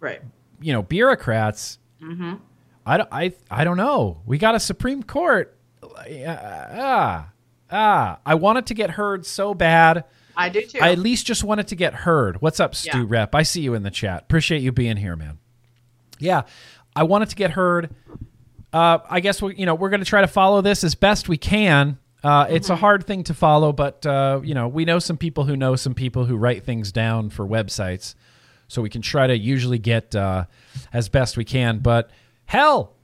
[0.00, 0.20] right.
[0.60, 1.78] you know, bureaucrats.
[2.02, 2.34] Mm-hmm.
[2.84, 4.20] I don't, I, I don't know.
[4.26, 5.56] We got a Supreme Court.
[5.82, 7.28] Ah,
[7.70, 8.18] ah.
[8.24, 10.04] I want it to get heard so bad.
[10.36, 10.78] I do too.
[10.80, 12.40] I at least just want it to get heard.
[12.40, 13.04] What's up, Stu Yeah.
[13.06, 13.34] Rep?
[13.34, 14.22] I see you in the chat.
[14.22, 15.38] Appreciate you being here, man.
[16.18, 16.42] Yeah,
[16.96, 17.94] I want it to get heard.
[18.72, 21.28] Uh, I guess we, you know, we're going to try to follow this as best
[21.28, 21.98] we can.
[22.24, 22.72] Uh, It's Mm-hmm.
[22.72, 25.76] a hard thing to follow, but uh, you know, we know some people who know
[25.76, 28.14] some people who write things down for websites,
[28.68, 30.44] so we can try to usually get uh,
[30.92, 31.80] as best we can.
[31.80, 32.10] But
[32.46, 32.94] hell,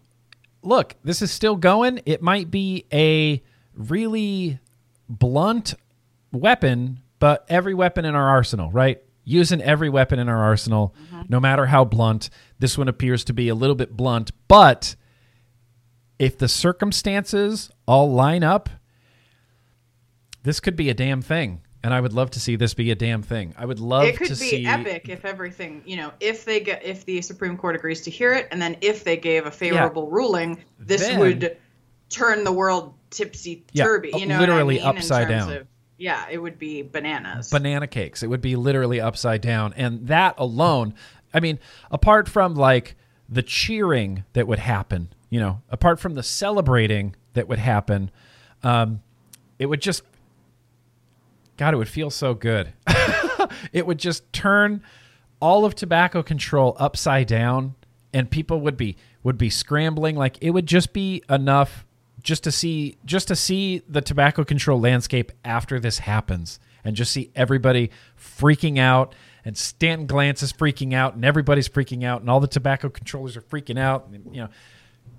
[0.68, 2.00] look, this is still going.
[2.06, 3.42] It might be a
[3.74, 4.60] really
[5.08, 5.74] blunt
[6.30, 9.02] weapon, but every weapon in our arsenal, right?
[9.24, 11.22] Using every weapon in our arsenal, mm-hmm.
[11.28, 12.30] no matter how blunt.
[12.58, 14.94] This one appears to be a little bit blunt, but
[16.18, 18.68] if the circumstances all line up,
[20.42, 21.62] this could be a damn thing.
[21.82, 23.54] And I would love to see this be a damn thing.
[23.56, 24.20] I would love to see this.
[24.20, 27.22] it could to be see epic if everything, you know, if they get if the
[27.22, 31.02] Supreme Court agrees to hear it, and then if they gave a favorable ruling, this
[31.02, 31.56] Then- would
[32.08, 34.10] turn the world tipsy turvy.
[34.12, 35.52] Yeah, you know, literally I mean, upside down.
[35.52, 35.66] Of,
[35.98, 37.50] yeah, it would be bananas.
[37.50, 38.22] banana cakes.
[38.22, 39.72] It would be literally upside down.
[39.74, 40.94] And that alone,
[41.34, 41.58] I mean,
[41.90, 42.96] apart from like
[43.28, 48.10] the cheering that would happen, you know, apart from the celebrating that would happen,
[48.62, 49.02] um,
[49.58, 50.02] it would just,
[51.58, 52.72] God, it would feel so good.
[53.72, 54.82] it would just turn
[55.40, 57.74] all of tobacco control upside down
[58.14, 61.84] and people would be would be scrambling like it would just be enough
[62.22, 67.12] just to see just to see the tobacco control landscape after this happens and just
[67.12, 72.30] see everybody freaking out and Stanton Glantz is freaking out and everybody's freaking out and
[72.30, 74.48] all the tobacco controllers are freaking out you know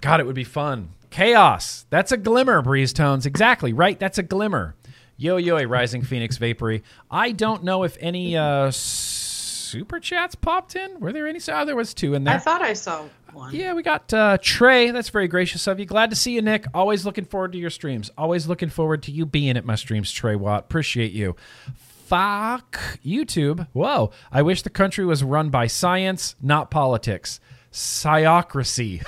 [0.01, 0.89] God, it would be fun.
[1.09, 1.85] Chaos.
[1.89, 3.25] That's a glimmer, Breeze Tones.
[3.25, 3.99] Exactly, right?
[3.99, 4.75] That's a glimmer.
[5.21, 6.81] Yo yo, a rising phoenix vapory.
[7.11, 10.97] I don't know if any uh, super chats popped in.
[11.01, 11.41] Were there any?
[11.49, 12.35] Oh, there was two in there.
[12.35, 13.03] I thought I saw
[13.33, 13.53] one.
[13.53, 14.91] Yeah, we got uh, Trey.
[14.91, 15.85] That's very gracious of you.
[15.85, 16.67] Glad to see you, Nick.
[16.73, 18.09] Always looking forward to your streams.
[18.17, 20.63] Always looking forward to you being at my streams, Trey Watt.
[20.63, 21.35] Appreciate you.
[22.05, 23.67] Fuck YouTube.
[23.73, 24.11] Whoa.
[24.31, 27.41] I wish the country was run by science, not politics.
[27.73, 29.03] Sciocracy.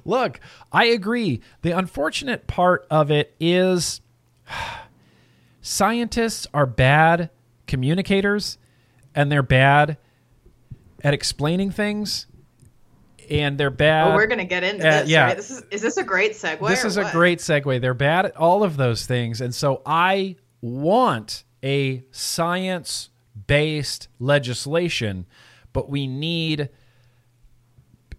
[0.06, 0.40] Look,
[0.72, 1.42] I agree.
[1.60, 4.00] The unfortunate part of it is
[5.60, 7.30] scientists are bad
[7.66, 8.58] communicators
[9.14, 9.96] and they're bad
[11.04, 12.26] at explaining things
[13.30, 15.08] and they're bad Oh, we're gonna get into uh, this.
[15.08, 15.24] yeah.
[15.24, 15.36] right?
[15.36, 16.66] This is is this a great segue?
[16.68, 17.80] this is a great segue.
[17.80, 19.40] They're bad at all of those things.
[19.40, 23.10] And so I want a science
[23.46, 25.26] based legislation,
[25.72, 26.68] but we need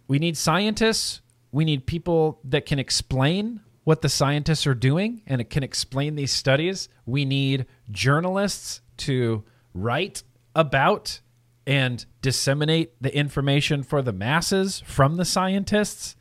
[0.08, 5.41] we need scientists, we need people that can explain what the scientists are doing and
[5.41, 6.89] it can explain these studies.
[7.06, 9.43] We need journalists to
[9.74, 10.24] write
[10.56, 11.19] about
[11.65, 16.15] and disseminate the information for the masses from the scientists.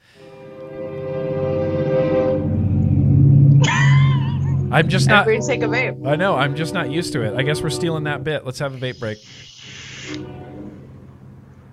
[4.72, 5.22] I'm just not.
[5.22, 6.06] Everybody take a vape.
[6.06, 6.34] I know.
[6.34, 7.34] I'm just not used to it.
[7.34, 8.46] I guess we're stealing that bit.
[8.46, 9.18] Let's have a vape break.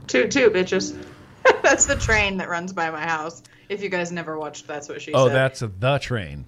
[0.08, 1.02] Toot toot, bitches.
[1.64, 3.42] that's the train that runs by my house.
[3.70, 5.32] If you guys never watched, that's what she Oh, said.
[5.32, 6.46] Oh, that's the train.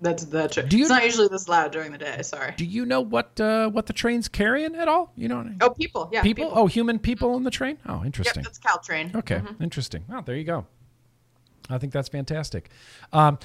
[0.00, 0.68] that's the train.
[0.68, 2.20] Do you- It's not usually this loud during the day.
[2.22, 2.52] Sorry.
[2.56, 5.12] Do you know what uh, what the train's carrying at all?
[5.16, 6.08] You know, Oh, people.
[6.12, 6.22] Yeah.
[6.22, 6.50] people?
[6.54, 7.78] Oh, human people on the train.
[7.86, 8.42] Oh, Yep, interesting.
[8.44, 9.14] that's Caltrain.
[9.14, 10.04] Okay, interesting.
[10.08, 10.66] Well, there you go.
[11.70, 12.70] I think that's fantastic.
[13.12, 13.38] Um,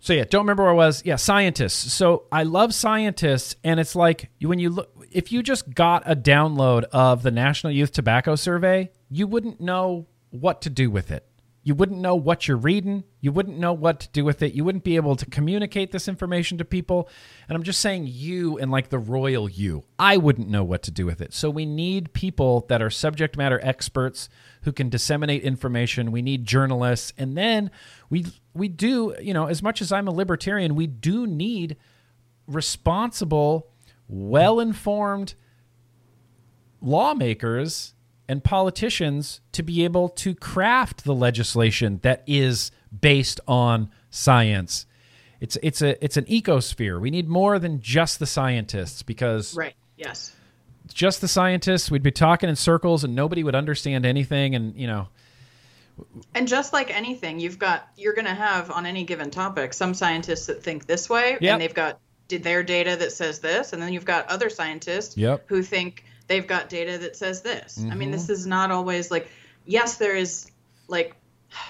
[0.00, 1.02] so yeah, don't remember where I was.
[1.04, 1.92] Yeah, scientists.
[1.92, 6.16] So I love scientists, and it's like when you look, if you just got a
[6.16, 11.24] download of the National Youth Tobacco Survey, you wouldn't know what to do with it.
[11.64, 13.04] You wouldn't know what you're reading.
[13.20, 14.52] You wouldn't know what to do with it.
[14.52, 17.08] You wouldn't be able to communicate this information to people.
[17.48, 19.84] And I'm just saying you and like the royal you.
[19.96, 21.32] I wouldn't know what to do with it.
[21.32, 24.28] So we need people that are subject matter experts
[24.62, 26.10] who can disseminate information.
[26.10, 27.12] We need journalists.
[27.16, 27.70] And then
[28.10, 31.76] we we do, you know, as much as I'm a libertarian, we do need
[32.48, 33.68] responsible,
[34.08, 35.34] well-informed
[36.80, 37.94] lawmakers
[38.32, 44.86] and politicians to be able to craft the legislation that is based on science.
[45.40, 47.00] It's it's a it's an ecosphere.
[47.00, 49.74] We need more than just the scientists because Right.
[49.96, 50.34] Yes.
[50.92, 54.86] just the scientists, we'd be talking in circles and nobody would understand anything and you
[54.86, 55.08] know
[56.34, 59.94] And just like anything, you've got you're going to have on any given topic some
[59.94, 61.52] scientists that think this way, Yep.
[61.52, 65.44] and they've got their data that says this, and then you've got other scientists Yep.
[65.48, 67.78] who think they've got data that says this.
[67.78, 68.12] I mean, Mm-hmm.
[68.12, 69.28] this is not always like
[69.66, 70.50] yes, there is
[70.88, 71.14] like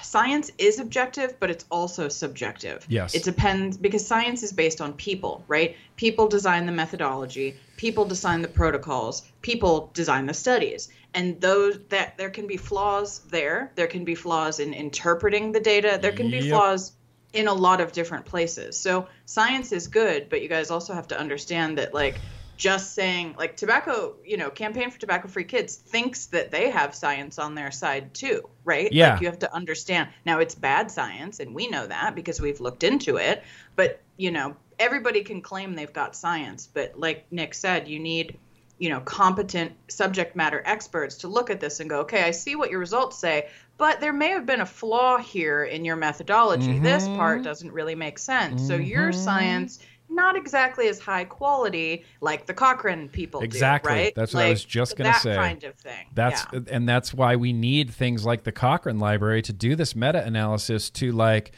[0.02, 2.86] science is objective, but it's also subjective.
[2.88, 3.14] Yes.
[3.16, 5.76] It depends because science is based on people, right?
[5.96, 10.88] People design the methodology, people design the protocols, people design the studies.
[11.14, 13.72] And those that there can be flaws there.
[13.74, 15.98] There can be flaws in interpreting the data.
[16.00, 16.92] There can be flaws
[17.32, 18.78] in a lot of different places.
[18.78, 22.16] So science is good, but you guys also have to understand that like
[22.62, 26.94] just saying like tobacco, you know, campaign for tobacco free kids thinks that they have
[26.94, 28.92] science on their side too, right?
[28.92, 29.14] Yeah.
[29.14, 30.10] Like you have to understand.
[30.24, 33.42] Now it's bad science and we know that because we've looked into it,
[33.74, 38.38] but you know, everybody can claim they've got science, but like Nick said, you need
[38.78, 42.56] you know competent subject matter experts to look at this and go okay i see
[42.56, 43.46] what your results say
[43.78, 47.44] but there may have been a flaw here in your methodology this part mm-hmm.
[47.44, 49.20] doesn't really make sense so your mm-hmm.
[49.20, 49.78] science
[50.14, 53.90] not exactly as high quality like the cochrane people Exactly.
[53.92, 55.30] do right That's what I was just gonna say.
[55.30, 56.60] that kind of thing That's yeah.
[56.70, 60.90] and that's why we need things like the Cochrane Library to do this meta analysis
[60.90, 61.52] to like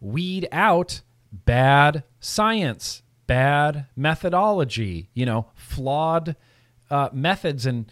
[0.00, 6.36] weed out bad science, bad methodology, you know, flawed
[6.90, 7.90] uh, methods And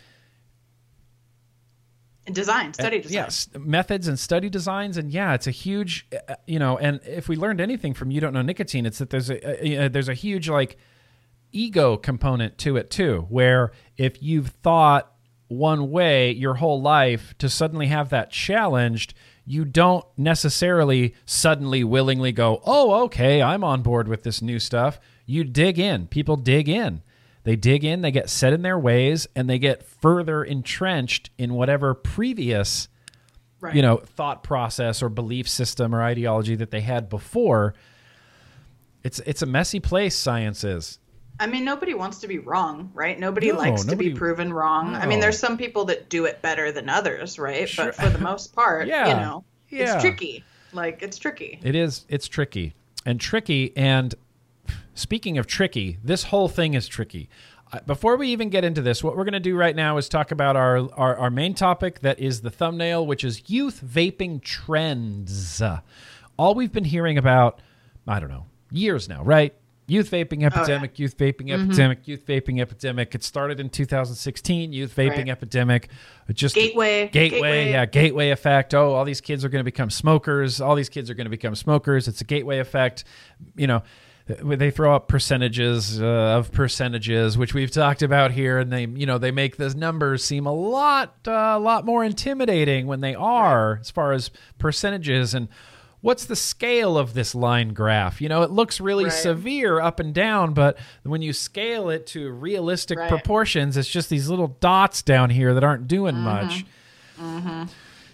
[2.33, 6.35] design study design yes, methods and study designs, and yeah, it's a huge, uh, uh,
[6.47, 6.77] you know.
[6.79, 9.51] And if we learned anything from you don't know nicotine, it's that there's a, uh,
[9.51, 10.77] uh, a, a there's a huge like
[11.53, 15.13] ego component to it too, where if you've thought
[15.49, 22.33] one way your whole life to suddenly have that challenged, you don't necessarily suddenly willingly
[22.33, 26.07] go, "Oh, okay, I'm on board with this new stuff." You dig in.
[26.07, 27.03] People dig in.
[27.47, 31.55] They dig in, they get set in their ways, and they get further entrenched in
[31.55, 32.89] whatever previous,
[33.61, 37.75] right you know, thought process or belief system or ideology that they had before.
[39.05, 40.17] It's it's a messy place.
[40.17, 40.99] Science is.
[41.39, 43.17] I mean, nobody wants to be wrong, right?
[43.17, 44.97] Nobody No, likes to be proven wrong.
[44.97, 47.69] I mean, there's some people that do it better than others, right?
[47.69, 47.87] Sure.
[47.87, 49.07] But for the most part, Yeah.
[49.09, 49.95] you know, Yeah.
[49.95, 50.43] it's tricky.
[50.73, 51.61] Like, it's tricky.
[51.63, 52.07] It is.
[52.09, 53.73] It's tricky and tricky.
[53.77, 54.17] And
[54.97, 57.29] speaking of tricky, this whole thing is tricky.
[57.73, 60.09] Uh, Before we even get into this, what we're going to do right now is
[60.09, 64.41] talk about our, our our main topic that is the thumbnail, which is youth vaping
[64.43, 65.63] trends.
[66.39, 67.61] All we've been hearing about,
[68.07, 69.55] I don't know, years now, right?
[69.89, 73.15] Youth vaping epidemic, youth vaping epidemic, youth vaping epidemic.
[73.15, 74.73] It started in 2016.
[74.73, 75.29] Youth vaping Right.
[75.29, 75.89] epidemic.
[76.35, 77.09] Just Gateway.
[77.09, 78.75] gateway, yeah, gateway effect.
[78.75, 80.61] Oh, all these kids are going to become smokers.
[80.61, 82.09] All these kids are going to become smokers.
[82.09, 83.05] It's a gateway effect.
[83.57, 83.83] You know,
[84.27, 89.07] they throw up percentages uh, of percentages, which we've talked about here, and they, you
[89.07, 93.15] know, they make those numbers seem a lot, uh, a lot more intimidating when they
[93.15, 95.49] are, as far as percentages and.
[96.03, 98.21] What's the scale of this line graph?
[98.21, 99.13] You know, it looks really Right.
[99.13, 103.09] severe up and down, but when you scale it to realistic Right.
[103.09, 106.23] proportions, it's just these little dots down here that aren't doing Mm-hmm.
[106.23, 106.65] much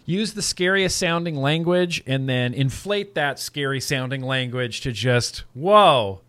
[0.04, 6.20] use the scariest sounding language and then inflate that scary sounding language to just whoa.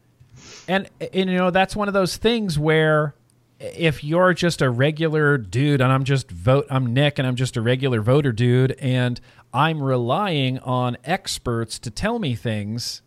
[0.68, 3.16] And, and you know that's one of those things where
[3.60, 7.56] if you're just a regular dude and i'm just vote i'm nick and i'm just
[7.56, 9.22] a regular voter dude and
[9.54, 13.02] i'm relying on experts to tell me things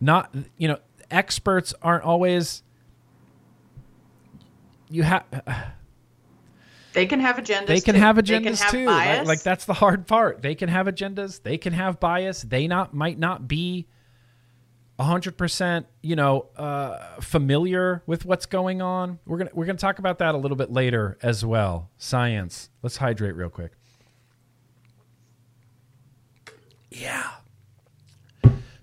[0.00, 0.78] not you know
[1.10, 2.64] experts aren't always
[4.88, 5.24] you have
[6.96, 7.66] They can have agendas.
[7.66, 8.00] they can too.
[8.00, 8.86] have agendas can have too.
[8.86, 10.42] Like, like that's the hard part.
[10.42, 11.42] They can have agendas.
[11.42, 12.42] They can have bias.
[12.42, 13.86] They not might not be
[14.98, 19.18] hundred percent, you know, uh, familiar with what's going on.
[19.26, 21.90] We're gonna we're gonna talk about that a little bit later as well.
[21.98, 22.70] Science.
[22.82, 23.72] Let's hydrate real quick.
[26.90, 27.30] Yeah,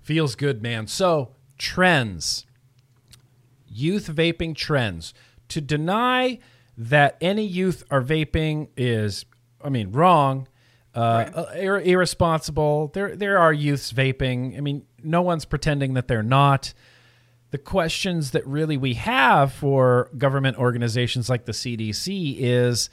[0.02, 0.86] feels good, man.
[0.86, 2.46] So trends
[3.74, 5.12] youth vaping trends.
[5.48, 6.38] To deny
[6.76, 9.24] that any youth are vaping is,
[9.62, 10.48] I mean, wrong.
[10.94, 10.98] uh,
[11.34, 12.88] uh, ir- irresponsible.
[12.94, 14.56] There, there are youths vaping.
[14.56, 16.72] I mean, no one's pretending that they're not.
[17.50, 22.90] The questions that really we have for government organizations like the CDC is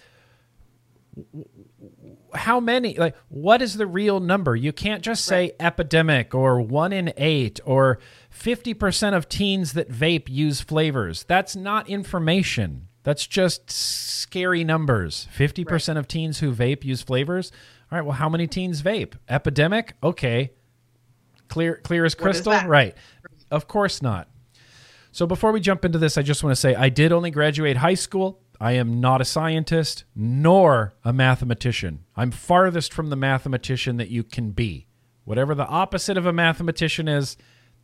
[2.33, 5.55] how many like what is the real number you can't just say Right.
[5.59, 7.99] epidemic or 1 in 8 or
[8.33, 15.97] 50% of teens that vape use flavors that's not information that's just scary numbers 50%
[15.97, 17.51] of teens who vape use flavors
[17.91, 20.51] all right well how many teens vape epidemic okay
[21.47, 22.95] clear clear as crystal right
[23.49, 24.27] of course not
[25.11, 27.77] so before we jump into this, I just want to say I did only graduate
[27.77, 28.41] high school.
[28.61, 32.05] I am not a scientist nor a mathematician.
[32.15, 34.87] I'm farthest from the mathematician that you can be.
[35.25, 37.37] Whatever the opposite of a mathematician is,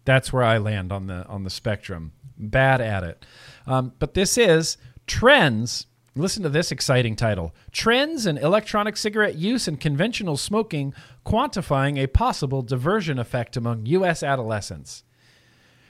[0.06, 2.14] that's where I land on the on the spectrum.
[2.38, 3.26] Bad at it.
[3.66, 4.78] Um, but this is
[5.08, 5.88] trends.
[6.16, 10.94] Listen to this exciting title: Trends in electronic cigarette use and conventional smoking,
[11.26, 14.24] quantifying a possible diversion effect among U.S.
[14.24, 15.04] adolescents.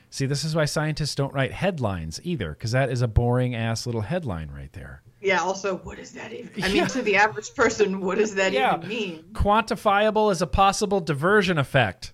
[0.10, 3.86] See, this is why scientists don't write headlines either, because that is a boring ass
[3.86, 5.02] little headline right there.
[5.22, 5.42] Yeah.
[5.42, 6.50] Also, what does that even?
[6.64, 6.74] I Yeah.
[6.82, 8.78] mean, to the average person, what does that Yeah.
[8.78, 9.24] even mean?
[9.34, 12.14] Quantifiable as a possible diversion effect.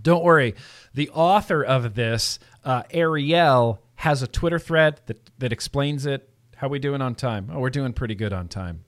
[0.00, 0.54] Don't worry.
[0.94, 6.28] The author of this, uh, Arielle, has a Twitter thread that, that explains it.
[6.56, 7.50] How we doing on time?
[7.52, 8.84] Oh, we're doing pretty good on time.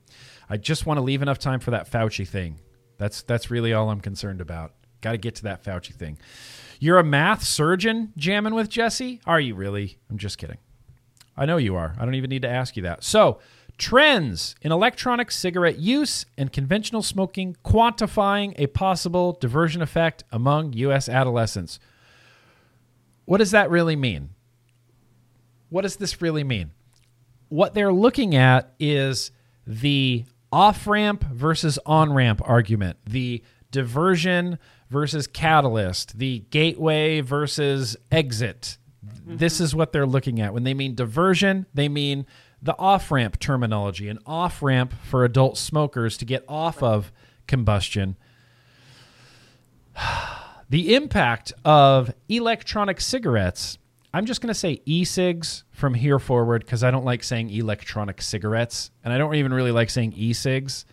[0.49, 2.61] I just want to leave enough time for that Fauci thing.
[2.99, 4.73] That's that's really all I'm concerned about.
[5.01, 6.19] Got to get to that Fauci thing.
[6.79, 9.21] You're a math surgeon jamming with Jesse?
[9.27, 9.99] Are you really?
[10.11, 10.59] I'm just kidding.
[11.37, 11.95] I know you are.
[11.99, 13.05] I don't even need to ask you that.
[13.05, 13.41] So,
[13.77, 21.09] trends in electronic cigarette use and conventional smoking quantifying a possible diversion effect among U.S.
[21.09, 21.79] adolescents.
[23.27, 24.31] What does that really mean?
[25.69, 26.73] What does this really mean?
[27.49, 29.31] What they're looking at is
[29.67, 34.59] the off ramp versus on ramp argument, the diversion
[34.89, 38.79] versus catalyst, the gateway versus exit.
[39.27, 39.65] This mm-hmm.
[39.65, 40.55] is what they're looking at.
[40.55, 42.27] When they mean diversion, they mean
[42.63, 47.13] the off ramp terminology, an off ramp for adult smokers to get off of
[47.47, 48.17] combustion.
[50.69, 53.79] The impact of electronic cigarettes,
[54.13, 57.51] I'm just going to say e cigs from here forward because I don't like saying
[57.51, 58.91] electronic cigarettes.
[59.05, 60.85] And I don't even really like saying e cigs.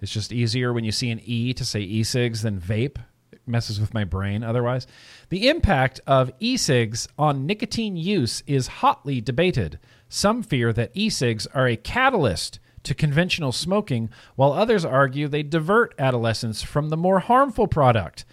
[0.00, 2.98] It's just easier when you see an E to say e cigs than vape.
[3.30, 4.86] It messes with my brain otherwise.
[5.28, 9.78] The impact of e cigs on nicotine use is hotly debated.
[10.08, 15.44] Some fear that e cigs are a catalyst to conventional smoking, while others argue they
[15.44, 18.24] divert adolescents from the more harmful product.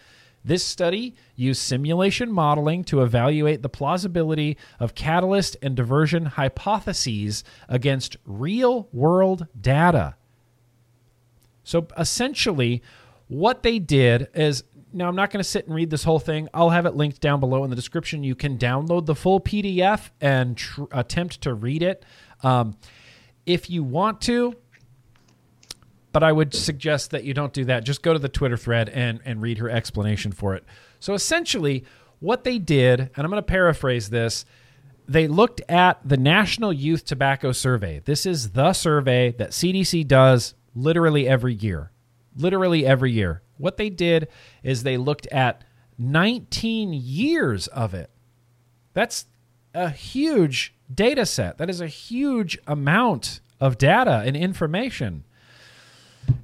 [0.50, 8.18] This study used simulation modeling to evaluate the plausibility of catalyst and diversion hypotheses against
[8.26, 10.16] real world data.
[11.64, 12.82] So essentially,
[13.28, 16.50] what they did is now I'm not going to sit and read this whole thing.
[16.52, 18.24] I'll have it linked down below in the description.
[18.24, 22.04] You can download the full PDF and tr- attempt to read it
[22.42, 22.76] um,
[23.46, 24.56] if you want to.
[26.12, 27.84] But I would suggest that you don't do that.
[27.84, 30.64] Just go to the Twitter thread and, and read her explanation for it.
[31.00, 31.86] So essentially,
[32.20, 34.46] what they did, and I'm going to paraphrase this,
[35.08, 38.00] they looked at the National Youth Tobacco Survey.
[38.06, 41.92] This is the survey that CDC does literally every year.
[42.36, 43.42] Literally every year.
[43.58, 44.28] What they did
[44.64, 45.64] is they looked at
[45.98, 48.10] 19 years of it.
[48.94, 49.26] That's
[49.74, 51.58] a huge data set.
[51.58, 55.24] That is a huge amount of data and information.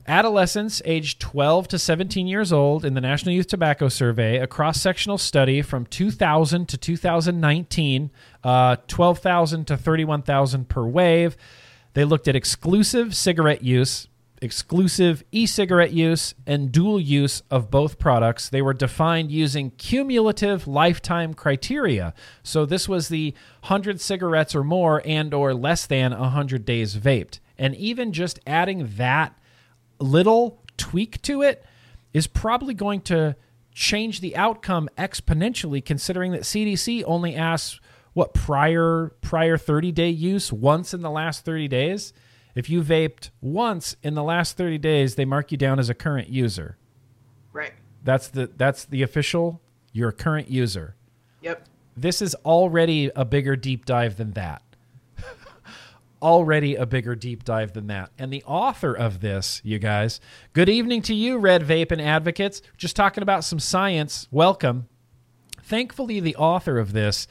[0.08, 4.80] Adolescents aged 12 to 17 years old in the National Youth Tobacco Survey, a cross
[4.80, 8.12] sectional study from 2000 to 2019,
[8.44, 11.36] uh, 12,000 to 31,000 per wave.
[11.96, 14.08] They looked at exclusive cigarette use,
[14.44, 18.48] exclusive e cigarette use, and dual use of both products.
[18.48, 22.14] They were defined using cumulative lifetime criteria.
[22.44, 27.40] So this was the 100 cigarettes or more and or less than 100 days vaped.
[27.58, 29.36] And even just adding that
[30.00, 31.64] little tweak to it
[32.14, 33.36] is probably going to
[33.72, 37.80] change the outcome exponentially considering that CDC only asks
[38.14, 42.14] what prior prior 30 day use once in the last 30 days
[42.56, 45.94] if you vaped once in the last 30 days they mark you down as a
[45.94, 46.78] current user
[47.52, 47.74] Right.
[48.04, 50.96] that's the that's the official you're a current user
[51.42, 51.68] Yep.
[51.98, 54.62] this is already a bigger deep dive than that.
[56.22, 58.12] Already a bigger deep dive than that.
[58.18, 60.20] And the author of this, you guys,
[60.54, 62.62] good evening to you, Red Vape and Advocates.
[62.78, 64.28] Just talking about some science.
[64.32, 64.88] Welcome.
[65.62, 67.28] Thankfully, the author of this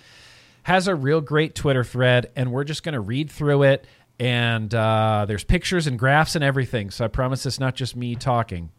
[0.64, 3.87] has a real great Twitter thread, and we're just going to read through it
[4.18, 6.91] and uh, there's pictures and graphs and everything.
[6.91, 8.70] So I promise it's not just me talking.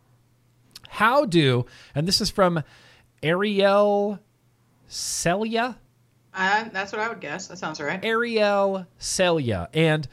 [0.87, 2.63] How do, and this is from
[3.21, 4.19] Arielle
[4.89, 5.75] Selya?
[6.35, 7.47] Uh, that's what I would guess.
[7.47, 8.01] That sounds right.
[8.01, 9.67] Arielle Selya.
[9.73, 10.07] And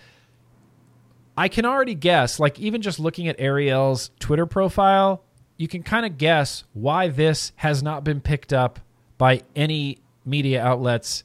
[1.36, 5.24] I can already guess, like, even just looking at Arielle's Twitter profile,
[5.56, 8.78] you can kind of guess why this has not been picked up
[9.18, 11.24] by any media outlets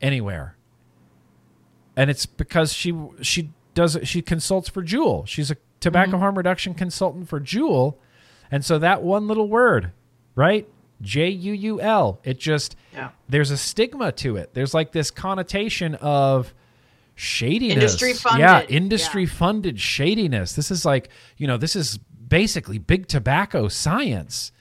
[0.00, 0.56] anywhere.
[1.96, 5.26] And it's because she she does she consults for Juul.
[5.26, 6.20] She's a tobacco Mm-hmm.
[6.20, 7.96] harm reduction consultant for Juul.
[8.50, 9.90] And so that one little word,
[10.36, 10.68] right?
[11.00, 13.10] J U U L, it just Yeah.
[13.28, 14.54] there's a stigma to it.
[14.54, 16.52] There's like this connotation of
[17.14, 17.74] shadiness.
[17.74, 18.66] Industry funded, Yeah, yeah.
[18.68, 20.52] industry funded shadiness.
[20.54, 24.52] This is like, you know, this is basically big tobacco science.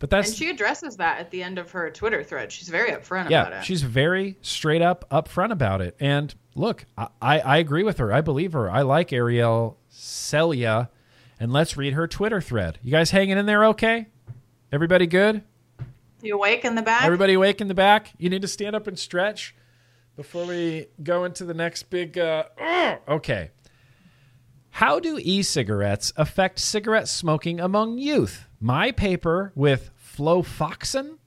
[0.00, 2.52] But that's And she addresses that at the end of her Twitter thread.
[2.52, 3.64] She's very upfront about yeah, it.
[3.64, 5.96] she's very straight up upfront about it.
[6.00, 8.12] And look, I, I, I agree with her.
[8.12, 8.70] I believe her.
[8.70, 10.88] I like Arielle Selya.
[11.40, 12.78] And let's read her Twitter thread.
[12.82, 14.06] You guys hanging in there okay?
[14.70, 15.42] Everybody good?
[16.24, 17.04] You awake in the back?
[17.04, 18.12] Everybody awake in the back?
[18.16, 19.54] You need to stand up and stretch
[20.16, 22.16] before we go into the next big.
[22.18, 22.98] Uh, ugh.
[23.06, 23.50] okay.
[24.70, 28.48] How do e cigarettes affect cigarette smoking among youth?
[28.58, 31.18] My paper with Floe Foxon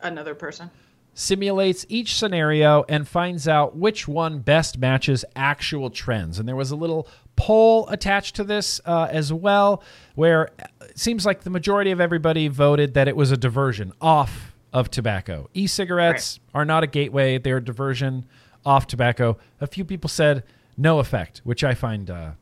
[0.00, 0.70] Another person.
[1.14, 6.38] simulates each scenario and finds out which one best matches actual trends.
[6.38, 7.08] And there was a little
[7.38, 9.82] poll attached to this uh, as well,
[10.16, 10.50] where
[10.82, 14.90] it seems like the majority of everybody voted that it was a diversion off of
[14.90, 15.48] tobacco.
[15.54, 18.26] E cigarettes are not a gateway, they're a diversion
[18.66, 19.38] off tobacco.
[19.60, 20.42] A few people said
[20.76, 22.10] no effect, which I find.
[22.10, 22.32] Uh,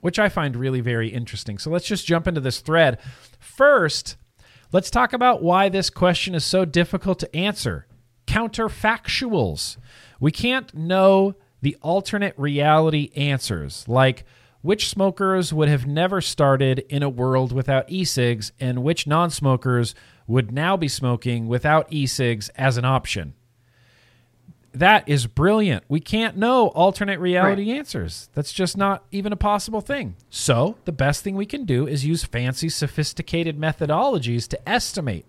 [0.00, 1.56] which I find really very interesting.
[1.56, 2.98] So let's just jump into this thread.
[3.38, 4.18] First,
[4.70, 7.86] let's talk about why this question is so difficult to answer.
[8.26, 9.78] Counterfactuals.
[10.20, 14.26] We can't know the alternate reality answers, like
[14.60, 19.30] which smokers would have never started in a world without e cigs and which non
[19.30, 19.94] smokers
[20.26, 23.32] would now be smoking without e cigs as an option.
[24.74, 25.84] That is brilliant.
[25.88, 28.28] We can't know alternate reality answers.
[28.34, 30.16] That's just not even a possible thing.
[30.28, 35.24] So, the best thing we can do is use fancy, sophisticated methodologies to estimate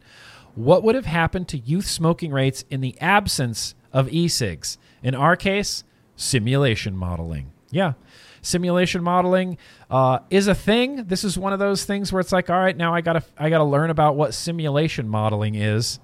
[0.53, 4.77] what would have happened to youth smoking rates in the absence of e cigs.
[5.01, 5.85] In our case,
[6.15, 7.51] simulation modeling.
[7.71, 7.93] Yeah.
[8.41, 9.57] Simulation modeling
[9.89, 11.05] uh, is a thing.
[11.05, 13.49] This is one of those things where it's like, all right, now I gotta I
[13.49, 15.99] gotta learn about what simulation modeling is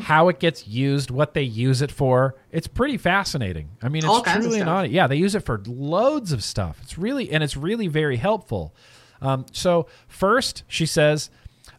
[0.00, 2.34] how it gets used, what they use it for.
[2.50, 3.68] It's pretty fascinating.
[3.82, 4.06] I mean, it's
[4.42, 4.90] truly audit.
[4.92, 6.78] Yeah, they use it for loads of stuff.
[6.82, 8.74] It's really and it's really very helpful.
[9.20, 11.30] Um, so first, she says,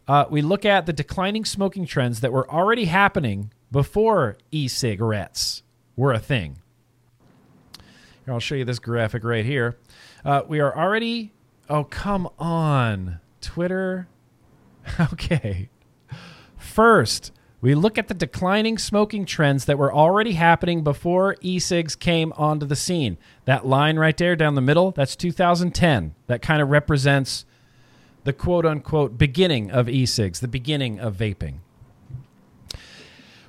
[0.08, 5.62] uh, we look at the declining smoking trends that were already happening before e-cigarettes
[5.96, 6.58] were a thing.
[8.24, 9.76] Here, I'll show you this graphic right here.
[10.24, 11.32] Uh, we are already.
[11.68, 14.08] Oh, come on, Twitter.
[15.12, 15.70] Okay.
[16.58, 21.96] First, we look at the declining smoking trends that were already happening before e cigs
[21.96, 23.16] came onto the scene.
[23.46, 26.14] That line right there down the middle, that's 2010.
[26.26, 27.46] That kind of represents
[28.24, 31.60] the quote unquote beginning of e cigs, the beginning of vaping.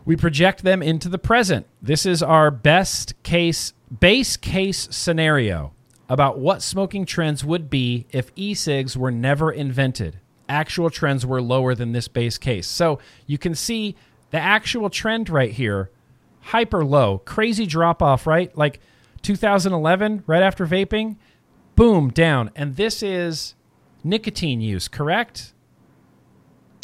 [0.05, 1.65] We project them into the present.
[1.81, 5.73] This is our best case, base case scenario
[6.07, 10.19] about what smoking trends would be if e cigs were never invented.
[10.47, 12.67] Actual trends were lower than this base case.
[12.67, 13.95] So you can see
[14.29, 15.89] the actual trend right here
[16.41, 18.55] hyper low, crazy drop off, right?
[18.55, 18.79] Like
[19.23, 21.15] 2011, right after vaping,
[21.75, 22.51] boom, down.
[22.55, 23.55] And this is
[24.03, 25.54] nicotine use, correct?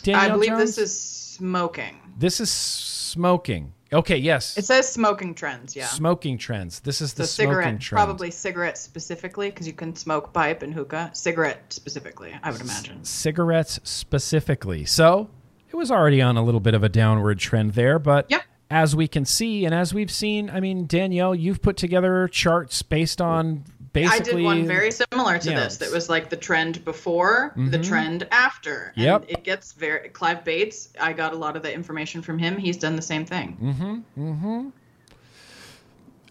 [0.07, 0.75] I believe Jones?
[0.75, 1.99] this is smoking.
[2.17, 3.73] This is smoking.
[3.93, 4.57] Okay, yes.
[4.57, 5.85] It says smoking trends, yeah.
[5.87, 6.79] Smoking trends.
[6.79, 7.97] This is the So smoking cigarette, trend.
[8.05, 11.11] probably cigarette specifically, because you can smoke pipe and hookah.
[11.13, 13.03] Cigarette specifically, I would imagine.
[13.03, 14.85] Cigarettes specifically.
[14.85, 15.29] So
[15.69, 18.43] it was already on a little bit of a downward trend there, but Yep.
[18.69, 22.81] as we can see and as we've seen, I mean, Danielle, you've put together charts
[22.83, 24.31] based on basically.
[24.31, 25.77] I did one very similar to yeah, this.
[25.77, 28.93] That was like the trend before, the trend after.
[28.95, 29.25] And Yep.
[29.27, 30.09] It gets very.
[30.09, 30.89] Clive Bates.
[30.99, 32.57] I got a lot of the information from him.
[32.57, 33.57] He's done the same thing.
[33.61, 34.29] Mm-hmm.
[34.31, 34.69] Mm-hmm.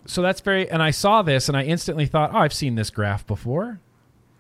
[0.07, 0.71] So that's very.
[0.71, 3.81] And I saw this and I instantly thought, oh, I've seen this graph before.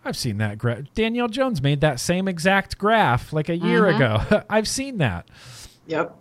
[0.05, 0.85] I've seen that graph.
[0.95, 4.45] Danielle Jones made that same exact graph like a year ago.
[4.51, 5.29] I've seen that.
[5.87, 6.17] Yep.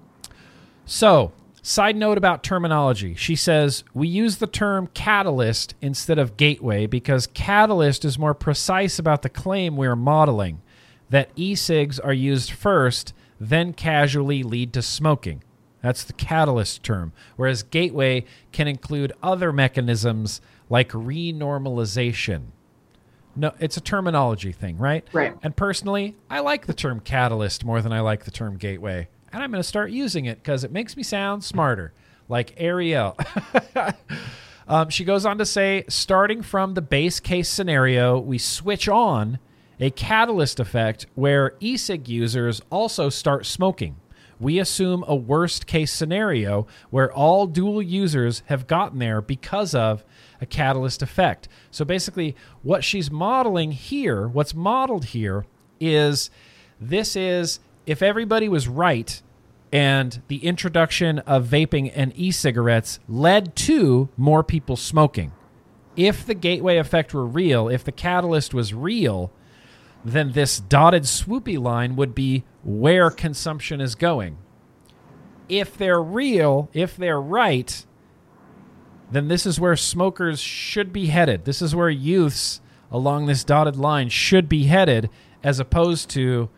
[0.86, 1.32] So,
[1.70, 3.14] side note about terminology.
[3.14, 8.98] She says we use the term catalyst instead of gateway because catalyst is more precise
[8.98, 10.62] about the claim we are modeling
[11.12, 15.44] that e cigs are used first, then casually lead to smoking.
[15.82, 17.14] That's the catalyst term.
[17.36, 22.48] Whereas gateway can include other mechanisms like renormalization.
[23.36, 25.08] No, it's a terminology thing, right?
[25.14, 25.36] Right.
[25.44, 29.08] And personally, I like the term catalyst more than I like the term gateway.
[29.32, 31.94] And I'm going to start using it because it makes me sound smarter,
[32.28, 33.16] like Arielle.
[34.68, 39.40] um, she goes on to say starting from the base case scenario, we switch on
[39.80, 43.96] a catalyst effect where e cig users also start smoking.
[44.40, 50.06] We assume a worst case scenario where all dual users have gotten there because of
[50.40, 51.50] a catalyst effect.
[51.72, 55.46] So basically, what she's modeling here, what's modeled here,
[55.82, 56.30] is
[56.80, 59.22] this is if everybody was right
[59.72, 65.32] and the introduction of vaping and e cigarettes led to more people smoking.
[65.96, 69.32] If the gateway effect were real, if the catalyst was real,
[70.04, 74.38] then this dotted swoopy line would be where consumption is going.
[75.48, 77.86] If they're real, if they're right,
[79.12, 81.46] then this is where smokers should be headed.
[81.46, 82.62] This is where youths
[82.92, 85.10] along this dotted line should be headed
[85.44, 86.50] as opposed to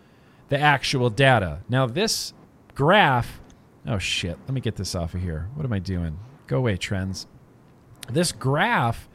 [0.51, 1.61] the actual data.
[1.69, 2.33] Now, this
[2.75, 3.39] graph,
[3.87, 5.47] oh shit, let me get this off of here.
[5.55, 6.19] What am I doing?
[6.45, 7.25] Go away, trends.
[8.11, 9.07] This graph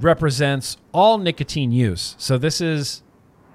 [0.00, 2.16] represents all nicotine use.
[2.18, 3.04] So this is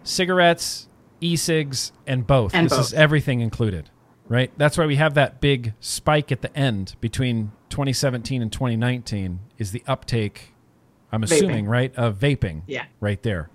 [0.04, 0.88] cigarettes,
[1.20, 2.56] e-cigs, and both.
[2.56, 2.86] And this both.
[2.88, 3.90] is everything included,
[4.30, 4.50] right?
[4.58, 9.74] That's why we have that big spike at the end between 2017 and 2019 is
[9.74, 10.54] the uptake,
[11.12, 11.70] I'm assuming, Vaping.
[11.70, 12.86] right, of vaping Yeah.
[13.02, 13.50] right there.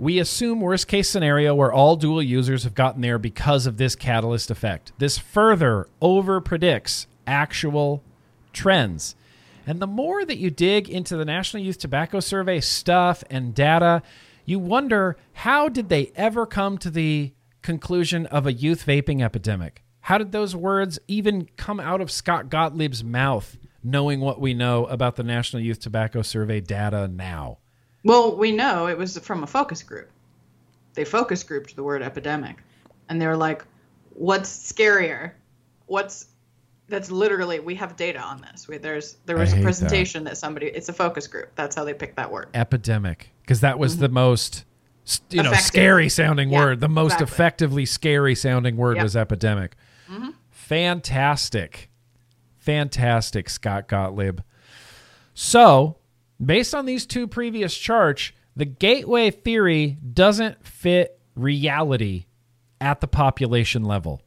[0.00, 3.96] We assume worst case scenario where all dual users have gotten there because of this
[3.96, 4.92] catalyst effect.
[4.98, 8.04] This further over predicts actual
[8.52, 9.16] trends.
[9.66, 14.02] And the more that you dig into the National Youth Tobacco Survey stuff and data,
[14.44, 19.82] you wonder how did they ever come to the conclusion of a youth vaping epidemic?
[20.02, 24.86] How did those words even come out of Scott Gottlieb's mouth, knowing what we know
[24.86, 27.58] about the National Youth Tobacco Survey data now?
[28.04, 30.10] Well, we know it was from a focus group.
[30.94, 32.62] They focus grouped the word epidemic.
[33.08, 33.64] And they were like,
[34.10, 35.32] what's scarier?
[35.86, 36.26] What's
[36.88, 38.66] that's literally we have data on this.
[38.66, 39.64] We, there's there was a hate that.
[39.64, 40.38] presentation that.
[40.38, 41.50] somebody it's a focus group.
[41.54, 42.48] That's how they picked that word.
[42.54, 44.64] epidemic because that was the most
[45.30, 45.52] you know Mm-hmm.
[45.52, 45.66] Effective.
[45.66, 47.34] scary sounding Yeah, word the most exactly.
[47.34, 49.02] effectively scary sounding word Yep.
[49.02, 49.74] was epidemic
[50.50, 51.88] fantastic
[52.58, 54.40] fantastic scott gottlieb
[55.34, 55.96] so
[56.44, 62.26] based on these two previous charts the gateway theory doesn't fit reality
[62.80, 64.22] at the population level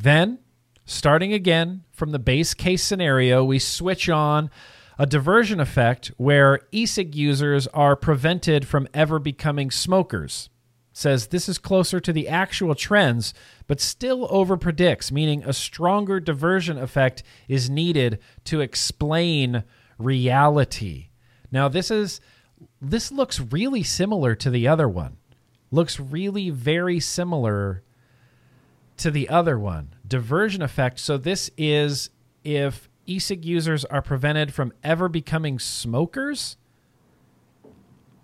[0.00, 0.38] then,
[0.84, 4.50] starting again from the base case scenario, we switch on
[4.96, 10.50] a diversion effect where e-cig users are prevented from ever becoming smokers.
[10.92, 13.34] Says this is closer to the actual trends,
[13.66, 19.64] but still overpredicts, meaning a stronger diversion effect is needed to explain
[19.98, 21.07] reality.
[21.50, 22.20] Now, this is
[22.80, 25.16] this looks really similar to the other one.
[25.70, 27.82] Looks really very similar
[28.96, 29.94] to the other one.
[30.06, 30.98] Diversion effect.
[30.98, 32.10] So this is
[32.44, 36.56] if e-cig users are prevented from ever becoming smokers.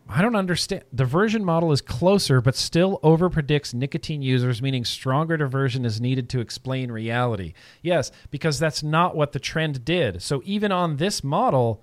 [0.07, 0.85] I don't understand.
[0.95, 6.41] Diversion model is closer but still overpredicts nicotine users meaning stronger diversion is needed to
[6.41, 7.55] explain reality.
[7.83, 10.22] Yes because that's not what the trend did.
[10.22, 11.83] So even on this model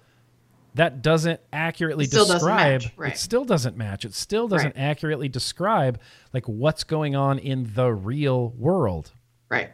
[0.75, 3.13] that doesn't accurately doesn't describe match, right.
[3.13, 4.81] it still doesn't match it still doesn't Right.
[4.83, 5.99] accurately describe
[6.33, 9.11] like what's going on in the real world
[9.49, 9.71] Right.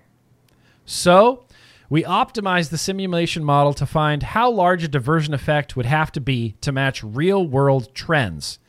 [0.86, 1.46] so
[1.90, 6.20] we optimized the simulation model to find how large a diversion effect would have to
[6.22, 8.60] be to match real world trends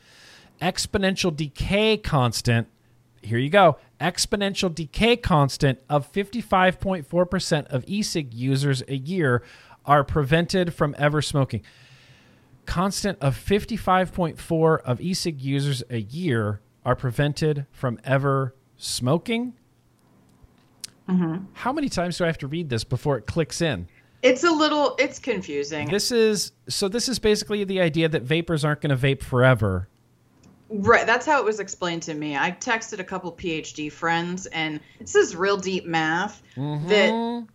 [0.61, 2.67] exponential decay constant
[3.23, 9.43] here you go exponential decay constant of 55.4% of e-cig users a year
[9.87, 11.63] are prevented from ever smoking
[12.69, 19.55] constant of 55.4 of e-cig users a year are prevented from ever smoking
[21.55, 23.89] how many times do i have to read this before it clicks in
[24.23, 25.89] It's a little it's confusing.
[25.89, 29.89] this is so this is basically the idea that vapors aren't going to vape forever
[30.71, 32.37] Right, that's how it was explained to me.
[32.37, 36.89] I texted a couple PhD friends, and this is real deep math Mm-hmm.
[36.89, 37.47] that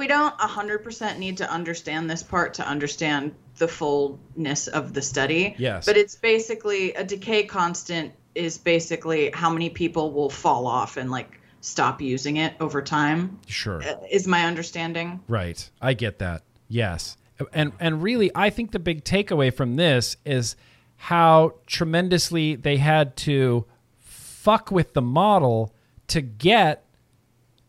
[0.00, 5.54] we don't 100% need to understand this part to understand the fullness of the study.
[5.58, 5.84] Yes.
[5.84, 11.10] But it's basically a decay constant is basically how many people will fall off and
[11.10, 15.20] like stop using it over time, sure uh, is my understanding.
[15.28, 15.68] Right.
[15.82, 16.44] I get that.
[16.66, 17.18] Yes.
[17.52, 20.56] And and really I think the big takeaway from this is
[20.96, 23.66] how tremendously they had to
[23.98, 25.74] fuck with the model
[26.08, 26.86] to get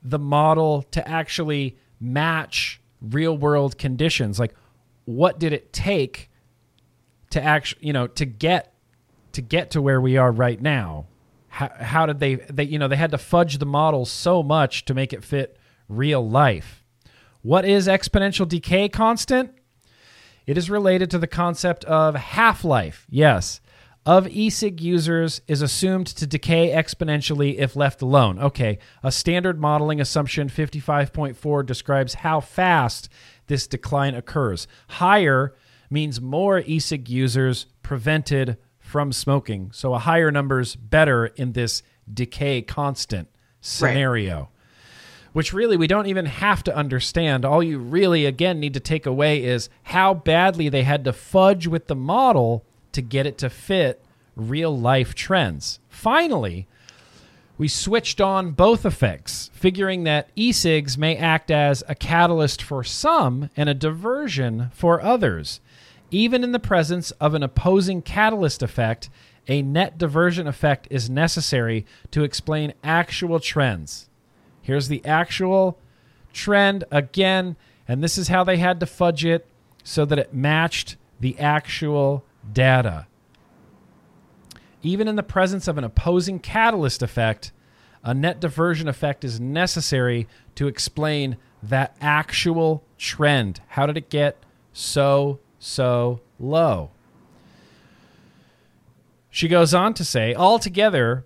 [0.01, 4.39] the model to actually match real world conditions.
[4.39, 4.53] Like,
[5.05, 6.29] what did it take
[7.29, 8.73] to actually, you know, to get
[9.33, 11.05] to get to where we are right now?
[11.47, 14.85] How, how did they, they, you know, they had to fudge the model so much
[14.85, 15.57] to make it fit
[15.91, 16.83] real life.
[17.41, 19.51] What is exponential decay constant?
[20.47, 23.05] It is related to the concept of half life.
[23.09, 23.60] Yes.
[24.03, 28.39] Of e-cig users is assumed to decay exponentially if left alone.
[28.39, 33.09] Okay, a standard modeling assumption 55.4 describes how fast
[33.45, 34.67] this decline occurs.
[34.87, 35.53] Higher
[35.91, 39.69] means more e-cig users prevented from smoking.
[39.71, 43.27] So a higher number's better in this decay constant
[43.59, 44.35] scenario.
[44.35, 44.47] Right.
[45.33, 47.45] Which really we don't even have to understand.
[47.45, 51.67] All you really again need to take away is how badly they had to fudge
[51.67, 54.03] with the model to get it to fit
[54.35, 55.79] real life trends.
[55.89, 56.67] Finally,
[57.57, 63.49] we switched on both effects, figuring that e-cigs may act as a catalyst for some
[63.55, 65.59] and a diversion for others.
[66.09, 69.09] Even in the presence of an opposing catalyst effect,
[69.47, 74.09] a net diversion effect is necessary to explain actual trends.
[74.61, 75.77] Here's the actual
[76.33, 77.55] trend again,
[77.87, 79.45] and this is how they had to fudge it
[79.83, 83.07] so that it matched the actual data.
[84.83, 87.51] Even in the presence of an opposing catalyst effect,
[88.03, 93.61] a net diversion effect is necessary to explain that actual trend.
[93.67, 94.37] How did it get
[94.73, 96.91] so so low.
[99.29, 101.25] She goes on to say, altogether,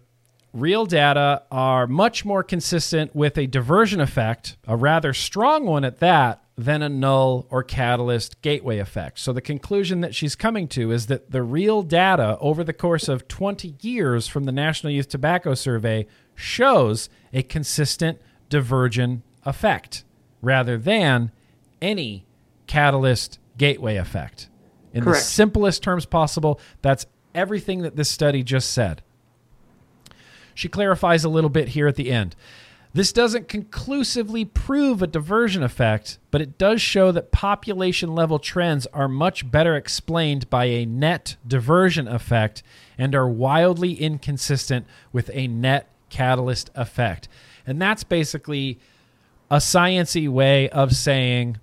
[0.54, 6.00] real data are much more consistent with a diversion effect, a rather strong one at
[6.00, 9.20] that, than a null or catalyst gateway effect.
[9.20, 13.10] So the conclusion that she's coming to is that the real data over the course
[13.10, 20.06] of 20 years from the National Youth Tobacco Survey shows a consistent divergent effect
[20.42, 21.32] rather than
[21.82, 22.26] any
[22.68, 24.50] catalyst gateway effect.
[24.94, 25.20] In Correct.
[25.20, 29.02] the simplest terms possible, that's everything that this study just said.
[30.54, 32.34] She clarifies a little bit here at the end.
[32.96, 38.88] This doesn't conclusively prove a diversion effect, but it does show that population level trends
[38.94, 42.64] are much better explained by a net diversion effect
[42.98, 47.28] and are wildly inconsistent with a net catalyst effect.
[47.68, 48.80] And that's basically
[49.52, 51.58] a sciency way of saying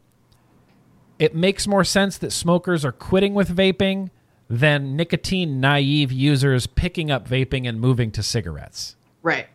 [1.18, 4.10] it makes more sense that smokers are quitting with vaping
[4.50, 8.96] than nicotine naive users picking up vaping and moving to cigarettes.
[9.22, 9.46] Right.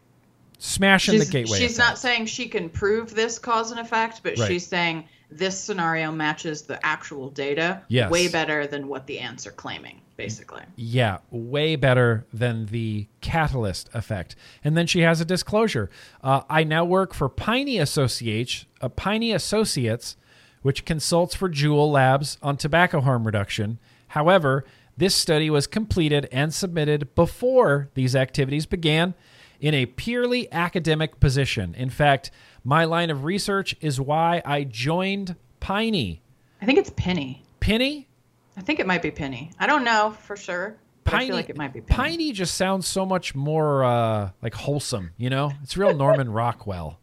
[0.60, 1.60] Smashing she's, the gateway.
[1.60, 1.90] She's effect.
[1.90, 4.48] not saying she can prove this cause and effect, but right.
[4.48, 8.10] she's saying this scenario matches the actual data yes.
[8.10, 10.64] way better than what the ants are claiming, basically.
[10.76, 14.36] Yeah, way better than the catalyst effect.
[14.64, 15.90] And then she has a disclosure.
[16.24, 20.16] Uh, I now work for Piney Associates, uh, Piney Associates,
[20.62, 23.80] which consults for Juul Labs on tobacco harm reduction.
[24.10, 29.14] However, this study was completed and submitted before these activities began
[29.60, 31.74] in a purely academic position.
[31.76, 32.32] In fact,
[32.64, 36.22] my line of research is why I joined Piney.
[36.62, 37.44] I think it's Penny.
[37.60, 38.08] Penny?
[38.56, 39.52] I think it might be Penny.
[39.60, 40.78] I don't know for sure.
[41.04, 41.98] Piney, I feel like it might be Penny.
[41.98, 45.52] Piney just sounds so much more uh, like wholesome, you know?
[45.64, 47.00] It's real Norman Rockwell.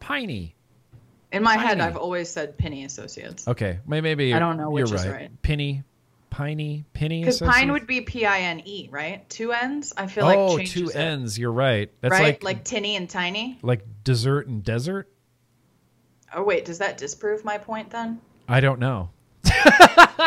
[0.00, 0.54] Piney.
[1.32, 1.68] In my Piney.
[1.68, 3.48] head, I've always said Penny Associates.
[3.48, 5.06] Okay, maybe maybe I don't know which you're right.
[5.06, 5.42] is right.
[5.42, 5.82] Penny,
[6.34, 7.20] Piney, Penny.
[7.20, 9.28] Because Pine would be P I N E, right?
[9.30, 9.92] Two N's.
[9.96, 11.38] I feel oh, like two N's.
[11.38, 11.92] You're right.
[12.00, 13.60] That's right, like like tinny and tiny.
[13.62, 15.08] Like dessert and desert.
[16.34, 18.20] Oh wait, does that disprove my point then?
[18.48, 19.10] I don't know.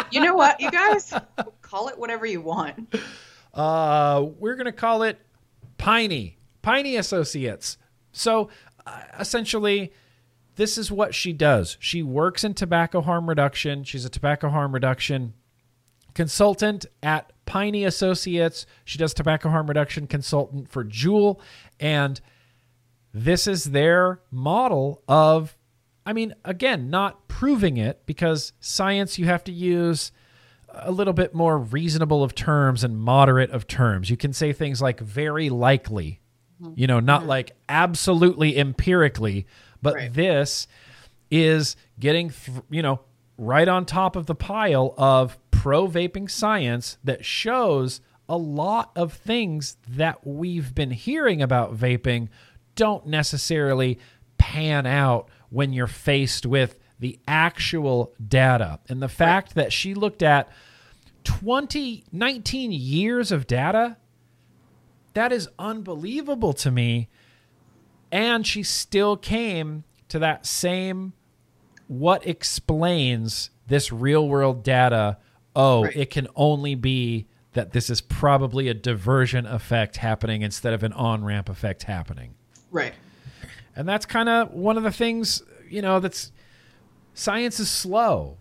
[0.10, 1.14] you know what, you guys
[1.62, 2.96] call it whatever you want.
[3.54, 5.20] Uh, we're gonna call it
[5.78, 7.78] Piney, Piney Associates.
[8.14, 8.48] So
[8.86, 9.92] uh, essentially
[10.56, 11.76] this is what she does.
[11.82, 13.84] She works in tobacco harm reduction.
[13.84, 15.34] She's a tobacco harm reduction
[16.18, 18.66] consultant at Piney Associates.
[18.84, 21.40] She does tobacco harm reduction consultant for Juul.
[21.80, 22.20] And
[23.14, 25.56] this is their model of,
[26.08, 30.12] I mean, again, not proving it because science, you have to use
[30.70, 34.10] a little bit more reasonable of terms and moderate of terms.
[34.10, 36.20] You can say things like very likely,
[36.74, 37.30] you know, not mm-hmm.
[37.30, 39.46] like absolutely empirically,
[39.84, 40.12] but right.
[40.12, 40.68] this
[41.30, 43.02] is getting, th- you know,
[43.38, 48.00] right on top of the pile of pro vaping science that shows
[48.30, 52.30] a lot of things that we've been hearing about vaping
[52.76, 53.98] don't necessarily
[54.38, 58.80] pan out when you're faced with the actual data.
[58.88, 60.48] And the fact that she looked at
[61.24, 63.98] 20, 19 years of data,
[65.16, 67.10] that is unbelievable to me
[68.12, 71.14] and she still came to that same
[71.88, 75.18] what explains this real world data?
[75.60, 75.96] Oh, Right.
[75.96, 80.94] it can only be that this is probably a diversion effect happening instead of an
[80.94, 82.36] on ramp effect happening.
[82.70, 82.94] Right.
[83.76, 86.32] And that's kind of one of the things, you know, that's
[87.16, 88.38] science is slow.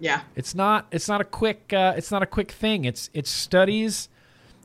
[0.00, 0.22] Yeah.
[0.36, 2.84] It's not it's not a quick uh, it's not a quick thing.
[2.86, 4.08] It's it's studies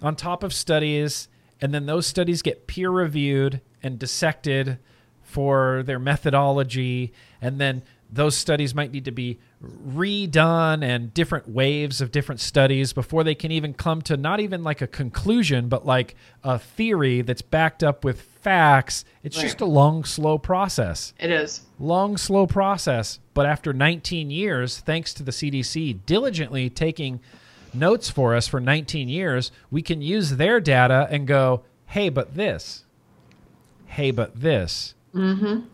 [0.01, 1.27] on top of studies
[1.59, 4.77] and then those studies get peer reviewed and dissected
[5.21, 7.11] for their methodology
[7.41, 7.81] and then
[8.14, 13.36] those studies might need to be redone and different waves of different studies before they
[13.36, 17.84] can even come to not even like a conclusion but like a theory that's backed
[17.84, 19.03] up with facts.
[19.24, 19.43] It's Right.
[19.43, 21.61] just a long slow process It is.
[21.80, 23.20] long, slow process.
[23.34, 27.20] But after 19 years, thanks to the CDC diligently taking
[27.74, 32.36] notes for us for 19 years, we can use their data and go, hey, but
[32.36, 32.86] this.
[33.88, 34.93] Hey, but this.
[35.16, 35.66] Mm-hmm.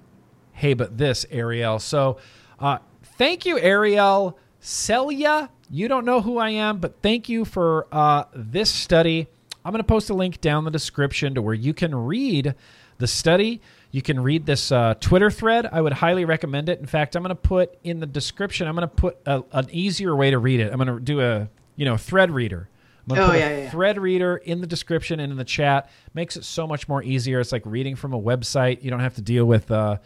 [0.59, 1.79] Hey, but this, Arielle.
[1.79, 2.17] So
[2.59, 2.79] uh,
[3.17, 4.35] thank you, Arielle.
[4.61, 9.27] Selya, you don't know who I am, but thank you for uh, this study.
[9.63, 12.55] I'm going to post a link down the description to where you can read
[12.97, 13.61] the study.
[13.91, 15.65] You can read this uh, Twitter thread.
[15.71, 16.79] I would highly recommend it.
[16.79, 18.67] In fact, I'm going to put in the description.
[18.67, 20.71] I'm going to put a, an easier way to read it.
[20.71, 21.47] I'm going to do a
[21.77, 22.67] you know thread reader.
[23.07, 23.69] I'm going to Oh, put yeah, a yeah, yeah.
[23.71, 25.89] thread reader in the description and in the chat.
[26.13, 27.39] Makes it so much more easier.
[27.39, 28.83] It's like reading from a website.
[28.83, 29.97] You don't have to deal with uh,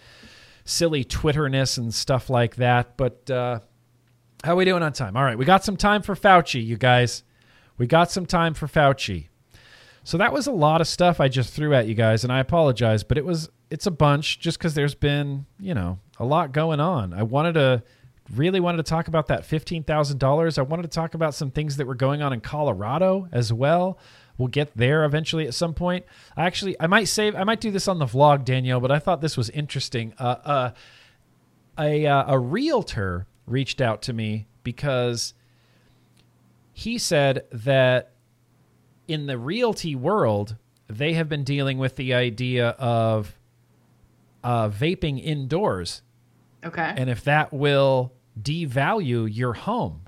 [0.65, 2.97] silly Twitterness and stuff like that.
[2.97, 3.59] But uh,
[4.43, 5.15] how are we doing on time?
[5.15, 7.23] All right, we got some time for Fauci, you guys.
[7.77, 9.27] We got some time for Fauci.
[10.03, 12.39] So that was a lot of stuff I just threw at you guys, and I
[12.39, 16.51] apologize, but it was it's a bunch just because there's been you know a lot
[16.51, 17.13] going on.
[17.13, 17.83] I wanted to
[18.35, 20.57] really wanted to talk about that fifteen thousand dollars.
[20.57, 23.97] I wanted to talk about some things that were going on in Colorado as well.
[24.37, 26.05] We'll get there eventually at some point.
[26.35, 28.99] I actually I might save I might do this on the vlog, Danielle, but I
[28.99, 30.13] thought this was interesting.
[30.17, 30.71] Uh, uh,
[31.77, 35.33] a uh, a realtor reached out to me because
[36.71, 38.11] he said that
[39.07, 40.55] in the realty world
[40.87, 43.35] they have been dealing with the idea of
[44.43, 46.01] uh, vaping indoors
[46.65, 46.93] Okay.
[46.97, 50.02] and if that will devalue your home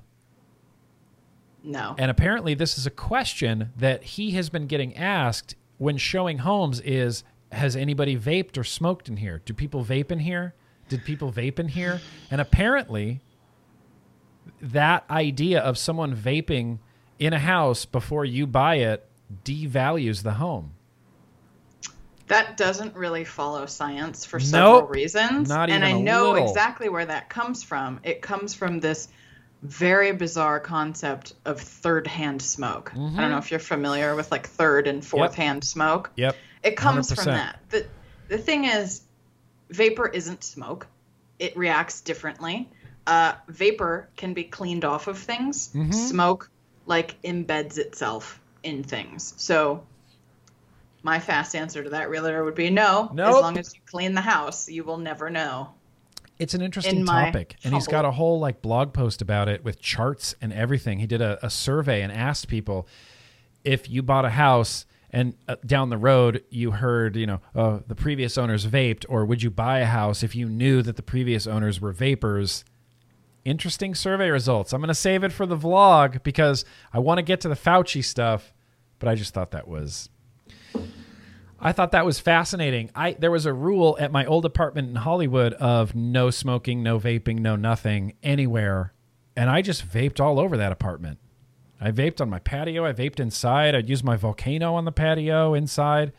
[1.66, 1.94] no.
[1.98, 6.80] and apparently this is a question that he has been getting asked when showing homes
[6.80, 10.54] is has anybody vaped or smoked in here do people vape in here
[10.88, 12.00] did people vape in here
[12.30, 13.20] and apparently
[14.62, 16.78] that idea of someone vaping
[17.18, 19.06] in a house before you buy it
[19.44, 20.72] devalues the home
[22.28, 24.46] That doesn't really follow science for Nope.
[24.46, 25.48] several reasons.
[25.48, 26.48] Not and I know little.
[26.48, 28.00] exactly where that comes from.
[28.02, 29.08] It comes from this
[29.62, 32.92] very bizarre concept of third hand smoke.
[32.94, 35.40] I don't know if you're familiar with like third and fourth Mm-hmm.
[35.40, 35.46] Yep.
[35.46, 36.10] hand smoke.
[36.16, 37.14] yep It comes 100%.
[37.16, 37.58] from that.
[37.70, 37.86] The
[38.28, 39.02] the thing is
[39.70, 40.86] vapor isn't smoke.
[41.38, 42.68] It reacts differently.
[43.06, 45.68] Uh, vapor can be cleaned off of things.
[45.74, 45.92] Mm-hmm.
[45.92, 46.50] Smoke
[46.86, 49.34] like embeds itself in things.
[49.36, 49.84] So
[51.02, 53.10] my fast answer to that realtor would be no.
[53.12, 53.36] Nope.
[53.36, 55.70] As long as you clean the house, you will never know.
[56.38, 59.64] It's an interesting in topic, and he's got a whole like blog post about it
[59.64, 60.98] with charts and everything.
[60.98, 62.86] He did a, a survey and asked people
[63.64, 67.78] if you bought a house and uh, down the road you heard, you know, uh,
[67.86, 71.02] the previous owners vaped, or would you buy a house if you knew that the
[71.02, 72.64] previous owners were vapors?
[73.44, 74.72] Interesting survey results.
[74.72, 77.54] I'm going to save it for the vlog because I want to get to the
[77.54, 78.52] Fauci stuff,
[78.98, 80.10] but I just thought that was
[81.60, 82.90] I thought that was fascinating.
[82.94, 86.98] I there was a rule at my old apartment in Hollywood of no smoking, no
[86.98, 88.92] vaping, no nothing anywhere,
[89.36, 91.18] and I just vaped all over that apartment.
[91.80, 92.84] I vaped on my patio.
[92.84, 93.74] I vaped inside.
[93.74, 96.12] I'd use my volcano on the patio inside.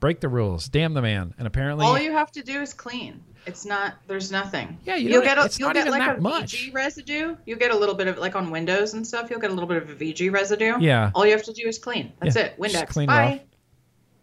[0.00, 0.68] Break the rules.
[0.68, 1.34] Damn the man.
[1.38, 3.22] And apparently, All you have to do is clean.
[3.46, 3.94] It's not.
[4.06, 4.78] There's nothing.
[4.84, 6.54] Yeah, you you'll get a, it's you'll not get like a much.
[6.70, 7.36] VG residue.
[7.46, 9.30] You'll get a little bit of like on windows and stuff.
[9.30, 10.74] You'll get a little bit of a VG residue.
[10.80, 11.10] Yeah.
[11.14, 12.12] All you have to do is clean.
[12.20, 12.56] That's Yeah, it.
[12.62, 12.88] just Windex.
[12.88, 13.32] clean it Bye.
[13.34, 13.40] off.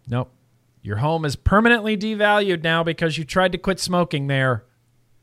[0.08, 0.32] nope.
[0.84, 4.66] Your home is permanently devalued now because you tried to quit smoking there.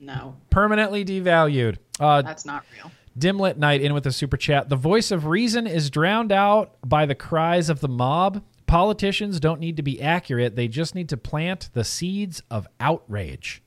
[0.00, 1.78] No, Permanently devalued.
[1.98, 2.92] Uh, that's not real.
[3.18, 4.68] Dimlit Night in with a super chat.
[4.68, 8.44] The voice of reason is drowned out by the cries of the mob.
[8.68, 13.60] Politicians don't need to be accurate, they just need to plant the seeds of outrage.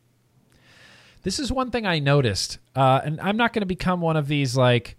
[1.24, 4.28] This is one thing I noticed, uh, and I'm not going to become one of
[4.28, 4.98] these, like,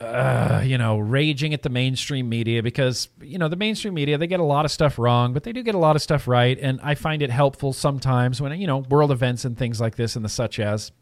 [0.00, 4.28] uh, you know, raging at the mainstream media because, you know, the mainstream media, they
[4.28, 6.56] get a lot of stuff wrong, but they do get a lot of stuff right.
[6.60, 10.14] And I find it helpful sometimes when, you know, world events and things like this
[10.14, 10.92] and the such as.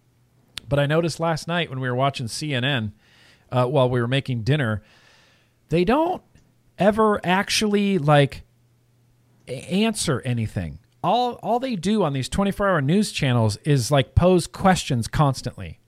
[0.68, 2.92] But I noticed last night when we were watching CNN
[3.52, 4.82] uh, while we were making dinner,
[5.68, 6.22] they don't
[6.78, 8.44] ever actually like
[9.46, 10.78] answer anything.
[11.02, 15.78] All all they do on these 24-hour news channels is like pose questions constantly.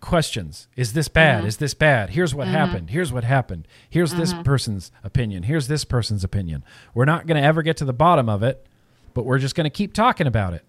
[0.00, 0.68] Questions.
[0.76, 1.38] Is this bad?
[1.38, 1.48] Uh-huh.
[1.48, 2.10] Is this bad?
[2.10, 2.56] Here's what uh-huh.
[2.56, 2.90] happened.
[2.90, 3.66] Here's what happened.
[3.90, 4.44] Here's this uh-huh.
[4.44, 5.44] person's opinion.
[5.44, 6.64] Here's this person's opinion.
[6.94, 8.66] We're not going to ever get to the bottom of it,
[9.14, 10.64] but we're just going to keep talking about it.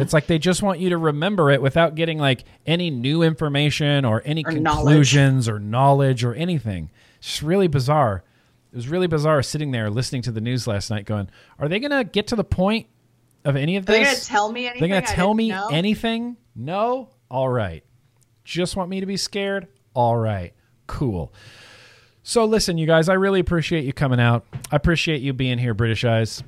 [0.00, 4.04] It's like they just want you to remember it without getting like any new information
[4.04, 4.84] or any Or knowledge.
[4.84, 6.90] conclusions or knowledge or anything.
[7.18, 8.22] It's just really bizarre.
[8.72, 11.28] It was really bizarre sitting there listening to the news last night going,
[11.58, 12.86] are they going to get to the point
[13.46, 14.28] of any of Are they this?
[14.28, 14.80] gonna tell me anything?
[14.80, 15.68] They're going to tell me know?
[15.68, 16.36] anything?
[16.54, 17.10] No?
[17.30, 17.84] All right.
[18.44, 19.68] Just want me to be scared?
[19.94, 20.52] All right.
[20.86, 21.32] Cool.
[22.22, 24.44] So listen, you guys, I really appreciate you coming out.
[24.72, 26.42] I appreciate you being here, British Eyes.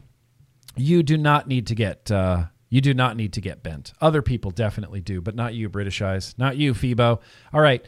[0.77, 3.93] You do not need to get uh, you do not need to get bent.
[4.01, 6.35] Other people definitely do, but not you, British Eyes.
[6.37, 7.21] Not you, Phoebo.
[7.53, 7.85] All right.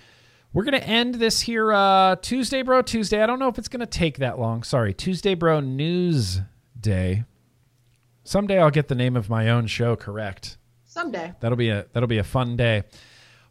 [0.52, 2.82] We're gonna end this here uh, Tuesday, bro.
[2.82, 3.22] Tuesday.
[3.22, 4.62] I don't know if it's gonna take that long.
[4.62, 5.60] Sorry, Tuesday, bro.
[5.60, 6.40] News
[6.80, 7.24] Day.
[8.30, 10.56] Someday I'll get the name of my own show correct.
[10.84, 11.32] Someday.
[11.40, 12.84] That'll be a that'll be a fun day.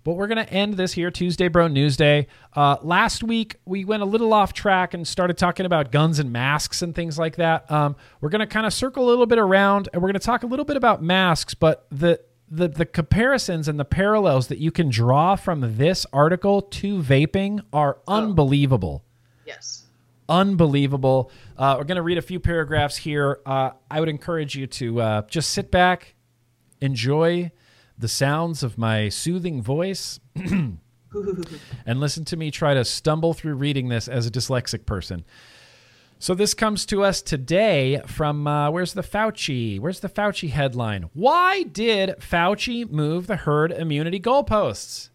[0.05, 1.67] But we're gonna end this here Tuesday, bro.
[1.67, 2.27] Newsday.
[2.53, 6.31] Uh, last week we went a little off track and started talking about guns and
[6.31, 7.69] masks and things like that.
[7.69, 10.47] Um, we're gonna kind of circle a little bit around and we're gonna talk a
[10.47, 14.87] little bit about masks, but the the the comparisons and the parallels that you can
[14.89, 19.03] draw from this article to vaping are unbelievable
[19.45, 19.83] Yes.
[20.29, 21.31] Unbelievable.
[21.57, 23.39] Uh, we're going to read a few paragraphs here.
[23.45, 26.15] Uh, I would encourage you to uh, just sit back,
[26.79, 27.51] enjoy
[27.97, 30.79] the sounds of my soothing voice, and
[31.85, 35.25] listen to me try to stumble through reading this as a dyslexic person.
[36.21, 39.79] So this comes to us today from uh, where's the Fauci?
[39.79, 41.09] Where's the Fauci headline?
[41.13, 45.09] Why did Fauci move the herd immunity goalposts?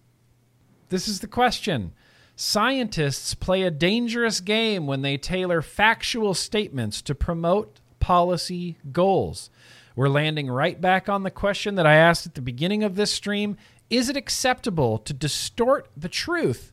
[0.89, 1.93] This is the question.
[2.37, 9.51] Scientists play a dangerous game when they tailor factual statements to promote policy goals.
[9.95, 13.13] We're landing right back on the question that I asked at the beginning of this
[13.13, 13.57] stream
[13.89, 16.73] Is it acceptable to distort the truth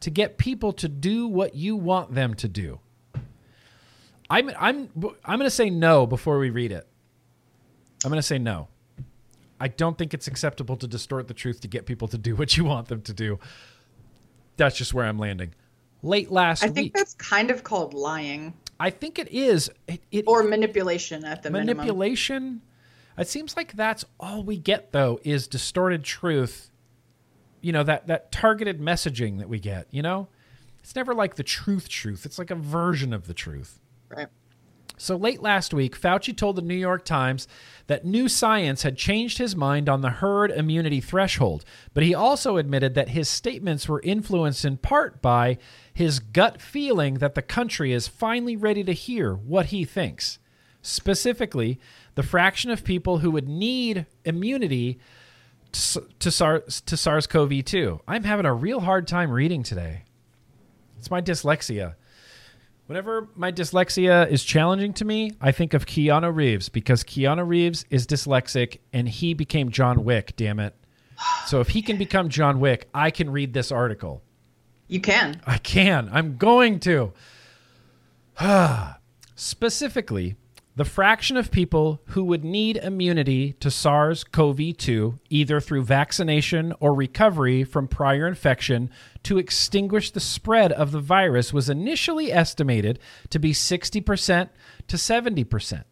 [0.00, 2.80] to get people to do what you want them to do?
[4.30, 4.88] I'm, I'm,
[5.24, 6.88] I'm going to say no before we read it.
[8.04, 8.68] I'm going to say no.
[9.60, 12.56] I don't think it's acceptable to distort the truth to get people to do what
[12.56, 13.38] you want them to do.
[14.56, 15.54] That's just where I'm landing.
[16.02, 19.70] Late last I week, I think that's kind of called lying I think it is.
[19.86, 21.78] It, it or manipulation at the minimum.
[21.78, 22.62] manipulation.
[23.16, 26.70] It seems like that's all we get though is distorted truth.
[27.60, 29.86] You know that that targeted messaging that we get.
[29.90, 30.28] You know,
[30.80, 31.88] it's never like the truth.
[31.88, 32.26] Truth.
[32.26, 33.78] It's like a version of the truth.
[34.08, 34.28] Right.
[35.04, 37.46] So late last week, Fauci told the New York Times
[37.88, 42.56] that new science had changed his mind on the herd immunity threshold, but he also
[42.56, 45.58] admitted that his statements were influenced in part by
[45.92, 50.38] his gut feeling that the country is finally ready to hear what he thinks.
[50.80, 51.78] Specifically,
[52.14, 54.98] the fraction of people who would need immunity
[55.72, 58.00] to, SARS, to SARS-CoV 2.
[58.08, 60.04] I'm having a real hard time reading today.
[60.98, 61.96] It's my dyslexia.
[62.86, 67.86] Whenever my dyslexia is challenging to me, I think of Keanu Reeves because Keanu Reeves
[67.88, 70.74] is dyslexic and he became John Wick, damn it.
[71.46, 74.22] So if he can become John Wick, I can read this article.
[74.86, 75.40] You can.
[75.46, 76.10] I can.
[76.12, 77.14] I'm going to.
[79.34, 80.36] Specifically,
[80.76, 86.74] the fraction of people who would need immunity to SARS CoV 2, either through vaccination
[86.80, 88.90] or recovery from prior infection,
[89.24, 92.98] to extinguish the spread of the virus was initially estimated
[93.30, 94.50] to be 60%
[94.86, 95.84] to 70%.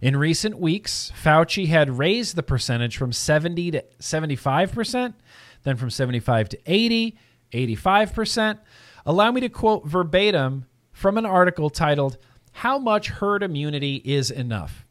[0.00, 5.14] In recent weeks, Fauci had raised the percentage from 70 to 75%,
[5.62, 7.18] then from 75 to 80,
[7.52, 8.58] 85%.
[9.06, 12.18] Allow me to quote verbatim from an article titled,
[12.52, 14.84] How Much Herd Immunity is Enough?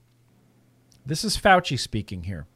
[1.06, 2.48] This is Fauci speaking here.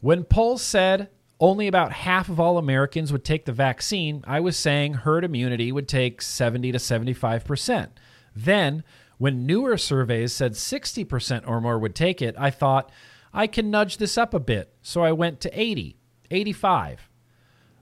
[0.00, 4.56] When polls said only about half of all Americans would take the vaccine, I was
[4.56, 7.88] saying herd immunity would take 70 to 75%.
[8.34, 8.82] Then,
[9.18, 12.90] when newer surveys said 60% or more would take it, I thought,
[13.32, 14.72] I can nudge this up a bit.
[14.82, 15.96] So I went to 80,
[16.30, 17.07] 85.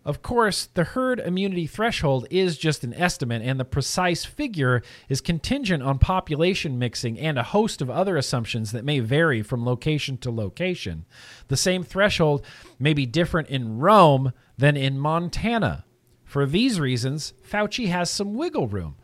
[0.07, 5.21] Of course, the herd immunity threshold is just an estimate, and the precise figure is
[5.21, 10.17] contingent on population mixing and a host of other assumptions that may vary from location
[10.19, 11.07] to location.
[11.49, 12.45] The same threshold
[12.79, 15.85] may be different in Rome than in Montana.
[16.25, 18.95] For these reasons, Fauci has some wiggle room.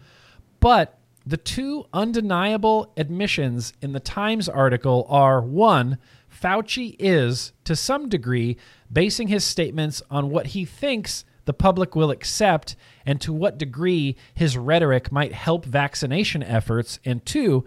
[0.61, 5.99] But the two undeniable admissions in the Times article are one,
[6.43, 8.57] Fauci is, to some degree,
[8.93, 12.75] basing his statements on what he thinks the public will accept
[13.07, 16.99] and to what degree his rhetoric might help vaccination efforts.
[17.05, 17.65] And two,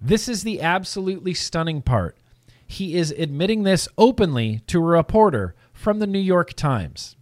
[0.00, 2.16] this is the absolutely stunning part.
[2.72, 7.16] he is admitting this openly to a reporter from the New York Times.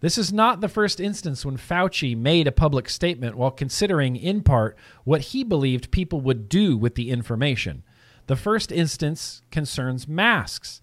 [0.00, 4.42] This is not the first instance when Fauci made a public statement while considering, in
[4.42, 7.84] part, what he believed people would do with the information.
[8.26, 10.80] The first instance concerns masks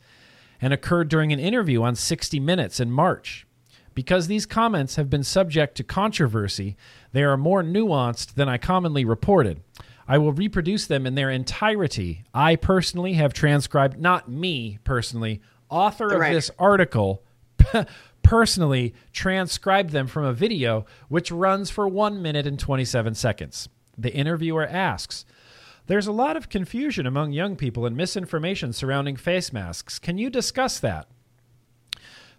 [0.61, 3.45] and occurred during an interview on 60 Minutes in March.
[3.95, 6.77] Because these comments have been subject to controversy,
[7.11, 9.61] they are more nuanced than I commonly reported.
[10.07, 12.23] I will reproduce them in their entirety.
[12.33, 17.23] I personally have transcribed, not me personally, author of this article
[18.23, 23.69] personally transcribed them from a video which runs for 1 minute and 27 seconds.
[23.97, 25.25] The interviewer asks,
[25.89, 29.97] There's a lot of confusion among young people and misinformation surrounding face masks.
[29.97, 31.07] Can you discuss that?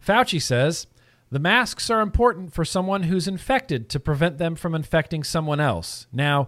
[0.00, 0.86] Fauci says,
[1.32, 6.06] the masks are important for someone who's infected to prevent them from infecting someone else.
[6.12, 6.46] Now,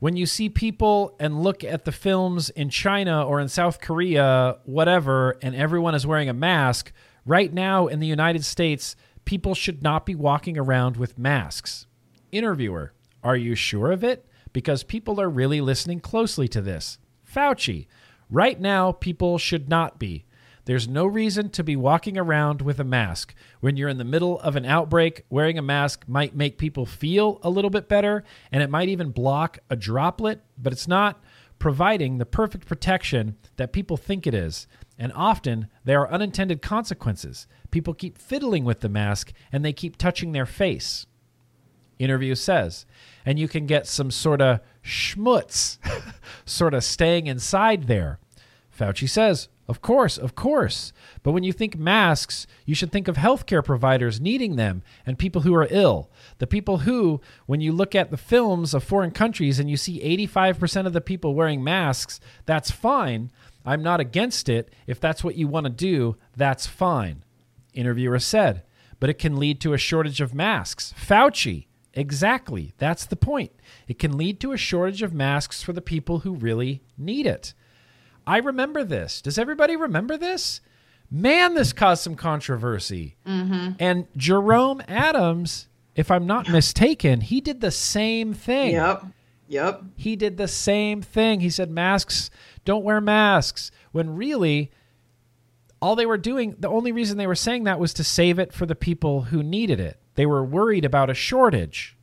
[0.00, 4.58] when you see people and look at the films in China or in South Korea,
[4.66, 6.92] whatever, and everyone is wearing a mask,
[7.24, 11.86] right now in the United States, people should not be walking around with masks.
[12.32, 12.92] Interviewer,
[13.22, 14.28] are you sure of it?
[14.54, 16.98] Because people are really listening closely to this.
[17.30, 17.86] Fauci,
[18.30, 20.24] right now, people should not be.
[20.64, 23.34] There's no reason to be walking around with a mask.
[23.60, 27.38] When you're in the middle of an outbreak, wearing a mask might make people feel
[27.42, 31.22] a little bit better, and it might even block a droplet, but it's not
[31.58, 34.66] providing the perfect protection that people think it is.
[34.98, 37.46] And often there are unintended consequences.
[37.70, 41.06] People keep fiddling with the mask and they keep touching their face.
[41.98, 42.86] Interview says,
[43.24, 45.78] and you can get some sort of schmutz
[46.44, 48.18] sort of staying inside there.
[48.76, 50.92] Fauci says, of course, of course.
[51.22, 55.42] But when you think masks, you should think of healthcare providers needing them and people
[55.42, 56.10] who are ill.
[56.38, 60.00] The people who, when you look at the films of foreign countries and you see
[60.28, 63.30] 85% of the people wearing masks, that's fine.
[63.64, 64.72] I'm not against it.
[64.86, 67.24] If that's what you want to do, that's fine.
[67.72, 68.62] Interviewer said,
[69.00, 70.92] but it can lead to a shortage of masks.
[70.98, 72.74] Fauci, exactly.
[72.78, 73.52] That's the point.
[73.88, 77.54] It can lead to a shortage of masks for the people who really need it.
[78.26, 79.22] I remember this.
[79.22, 80.60] Does everybody remember this?
[81.10, 83.16] Man, this caused some controversy.
[83.26, 83.72] Mm-hmm.
[83.78, 88.72] And Jerome Adams, if I'm not mistaken, he did the same thing.
[88.72, 89.04] Yep.
[89.48, 89.82] Yep.
[89.96, 91.40] He did the same thing.
[91.40, 92.30] He said, masks,
[92.64, 93.70] don't wear masks.
[93.92, 94.70] When really,
[95.80, 98.52] all they were doing, the only reason they were saying that was to save it
[98.52, 99.98] for the people who needed it.
[100.14, 101.96] They were worried about a shortage.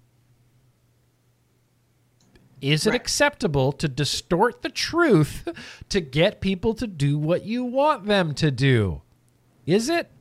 [2.62, 3.02] Is it Right.
[3.02, 5.48] acceptable to distort the truth
[5.90, 9.02] to get people to do what you want them to do?
[9.66, 10.12] Is it?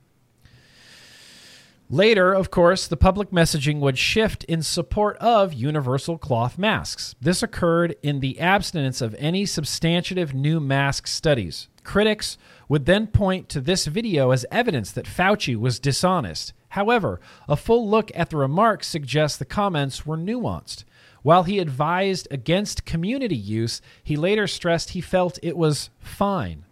[1.92, 7.16] Later, of course, the public messaging would shift in support of universal cloth masks.
[7.20, 11.68] This occurred in the abstinence of any substantive new mask studies.
[11.82, 12.38] Critics
[12.68, 16.52] would then point to this video as evidence that Fauci was dishonest.
[16.70, 20.84] However, a full look at the remarks suggests the comments were nuanced.
[21.22, 26.64] While he advised against community use, he later stressed he felt it was fine.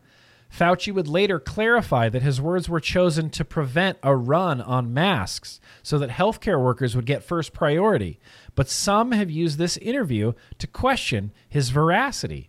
[0.50, 5.60] Fauci would later clarify that his words were chosen to prevent a run on masks
[5.82, 8.18] so that healthcare workers would get first priority.
[8.54, 12.48] But some have used this interview to question his veracity.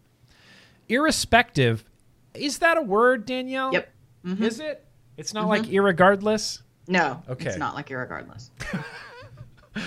[0.88, 1.84] Irrespective,
[2.34, 3.74] is that a word, Danielle?
[3.74, 3.90] Yep.
[4.26, 4.44] Mm-hmm.
[4.44, 4.86] Is it?
[5.18, 6.62] It's not like irregardless?
[6.90, 7.22] No.
[7.30, 7.50] Okay.
[7.50, 8.50] It's not like irregardless.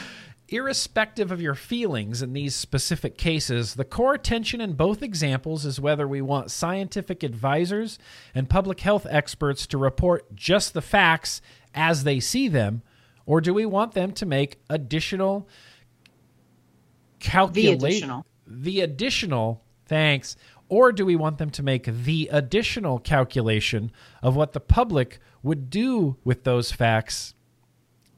[0.49, 5.81] Irrespective of your feelings in these specific cases, the core tension in both examples is
[5.81, 7.99] whether we want scientific advisors
[8.35, 11.41] and public health experts to report just the facts
[11.75, 12.83] as they see them,
[13.27, 15.49] or do we want them to make additional
[17.19, 18.27] calculate additional.
[18.47, 20.37] the additional thanks
[20.69, 25.69] or do we want them to make the additional calculation of what the public would
[25.71, 27.35] do with those facts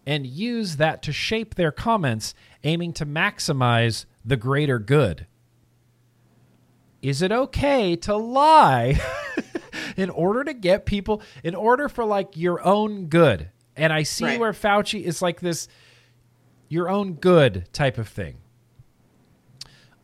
[0.06, 5.26] and use that to shape their comments, aiming to maximize the greater good.
[7.02, 9.00] Is it okay to lie
[9.96, 13.50] in order to get people, in order for like your own good?
[13.76, 14.40] And I see Right.
[14.40, 15.68] where Fauci is like this
[16.68, 18.36] your own good type of thing.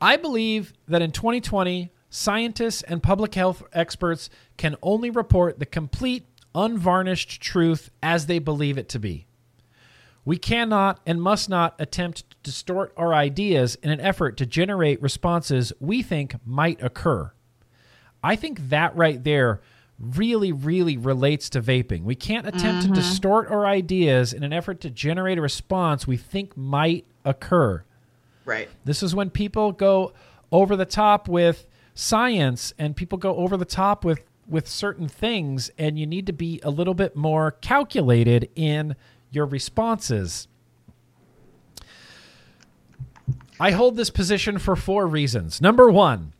[0.00, 4.28] I believe that in 2020, scientists and public health experts
[4.58, 9.26] can only report the complete, unvarnished truth as they believe it to be.
[10.24, 15.00] We cannot and must not attempt to distort our ideas in an effort to generate
[15.00, 17.32] responses we think might occur.
[18.22, 19.62] I think that right there
[19.98, 22.04] really, really relates to vaping.
[22.04, 22.94] We can't attempt to mm-hmm.
[22.94, 27.84] distort our ideas in an effort to generate a response we think might occur.
[28.44, 28.68] Right.
[28.84, 30.12] This is when people go
[30.50, 35.70] over the top with science and people go over the top with with certain things
[35.78, 38.96] and you need to be a little bit more calculated in
[39.30, 40.48] your responses.
[43.60, 45.60] I hold this position for four reasons.
[45.60, 46.32] Number one,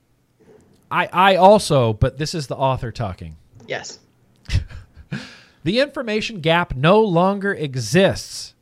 [0.91, 3.37] I, I also, but this is the author talking.
[3.69, 4.01] Yes.
[5.63, 8.55] The information gap no longer exists,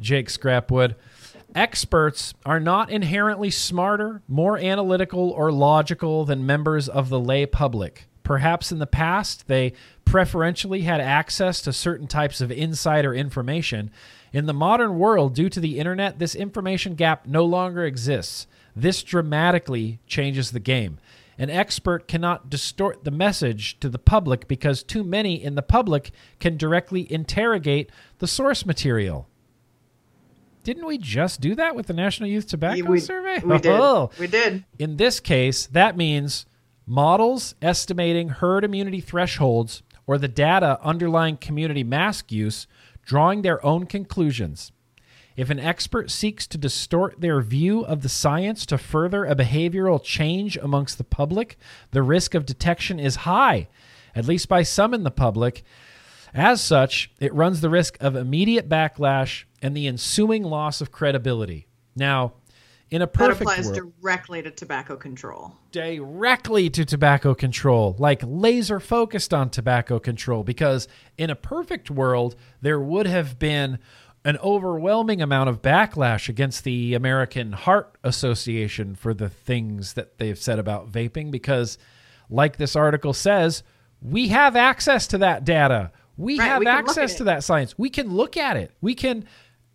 [0.00, 0.96] Jake Scrapwood.
[1.56, 8.06] Experts are not inherently smarter, more analytical, or logical than members of the lay public.
[8.22, 9.72] Perhaps in the past, they
[10.04, 13.90] preferentially had access to certain types of insider information.
[14.34, 18.46] In the modern world, due to the internet, this information gap no longer exists.
[18.76, 20.98] This dramatically changes the game.
[21.38, 26.10] An expert cannot distort the message to the public because too many in the public
[26.38, 29.26] can directly interrogate the source material.
[30.66, 33.38] Didn't we just do that with the National Youth Tobacco we, Survey?
[33.38, 33.70] We did.
[33.80, 34.10] Oh.
[34.18, 34.64] We did.
[34.80, 36.44] In this case, that means
[36.84, 42.66] models estimating herd immunity thresholds or the data underlying community mask use
[43.04, 44.72] drawing their own conclusions.
[45.36, 50.02] If an expert seeks to distort their view of the science to further a behavioral
[50.02, 51.58] change amongst the public,
[51.92, 53.68] the risk of detection is high,
[54.16, 55.62] at least by some in the public.
[56.36, 61.66] As such, it runs the risk of immediate backlash and the ensuing loss of credibility.
[61.96, 62.34] Now,
[62.90, 65.56] in a That perfect applies world, directly to tobacco control.
[65.72, 70.86] directly to tobacco control, like laser focused on tobacco control, because
[71.18, 73.78] in a perfect world, there would have been
[74.24, 80.38] an overwhelming amount of backlash against the American Heart Association for the things that they've
[80.38, 81.78] said about vaping, because,
[82.28, 83.62] like this article says,
[84.02, 85.90] we have access to that data.
[86.16, 87.76] We Right, have we can look at access to that science.
[87.78, 88.72] We can look at it.
[88.80, 89.26] We can,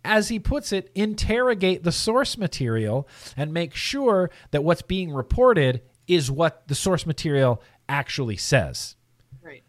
[0.04, 5.82] as he puts it, interrogate the source material and make sure that what's being reported
[6.08, 8.96] is what the source material actually says.
[9.40, 9.62] Right.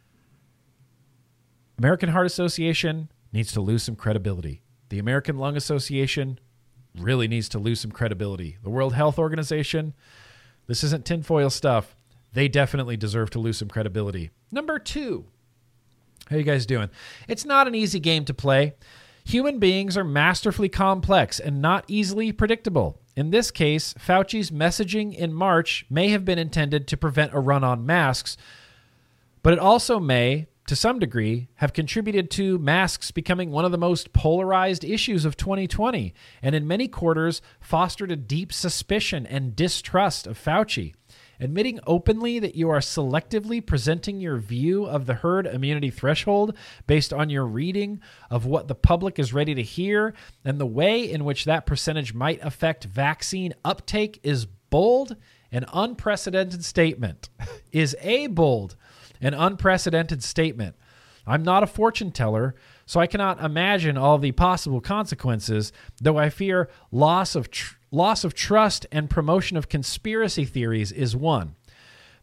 [1.77, 4.61] American Heart Association needs to lose some credibility.
[4.89, 6.39] The American Lung Association
[6.97, 8.57] really needs to lose some credibility.
[8.63, 9.93] The World Health Organization,
[10.67, 11.95] this isn't tinfoil stuff.
[12.33, 14.31] They definitely deserve to lose some credibility.
[14.51, 15.25] Number two,
[16.29, 16.89] how you guys doing?
[17.27, 18.73] It's not an easy game to play.
[19.25, 22.99] Human beings are masterfully complex and not easily predictable.
[23.15, 27.63] In this case, Fauci's messaging in March may have been intended to prevent a run
[27.63, 28.37] on masks,
[29.43, 33.77] but it also may, to some degree, have contributed to masks becoming one of the
[33.77, 40.25] most polarized issues of 2020, and in many quarters fostered a deep suspicion and distrust
[40.25, 40.93] of Fauci.
[41.39, 46.55] Admitting openly that you are selectively presenting your view of the herd immunity threshold
[46.87, 47.99] based on your reading
[48.29, 50.13] of what the public is ready to hear
[50.45, 55.15] and the way in which that percentage might affect vaccine uptake is bold
[55.51, 57.29] and unprecedented statement.
[57.71, 58.75] is a bold
[59.21, 60.75] and unprecedented statement.
[61.25, 62.55] I'm not a fortune teller,
[62.85, 67.49] so I cannot imagine all the possible consequences, though I fear loss of
[67.93, 71.55] loss of trust and promotion of conspiracy theories is one.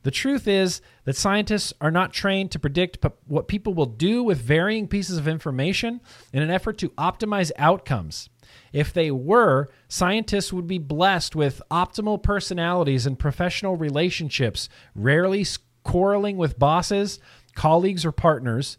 [0.03, 4.23] The truth is that scientists are not trained to predict p- what people will do
[4.23, 6.01] with varying pieces of information
[6.33, 8.31] in an effort to optimize outcomes.
[8.73, 15.47] If they were, scientists would be blessed with optimal personalities and professional relationships, rarely
[15.83, 17.21] quarreling with bosses,
[17.55, 18.79] colleagues, or partners.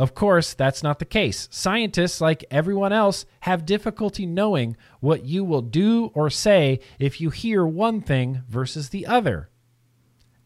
[0.00, 1.46] Of course, that's not the case.
[1.50, 7.28] Scientists, like everyone else, have difficulty knowing what you will do or say if you
[7.28, 9.50] hear one thing versus the other.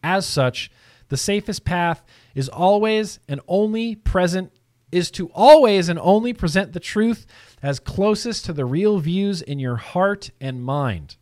[0.03, 0.69] As such,
[1.07, 2.03] the safest path
[2.33, 4.51] is always and only present
[4.91, 7.25] is to always and only present the truth
[7.63, 11.15] as closest to the real views in your heart and mind.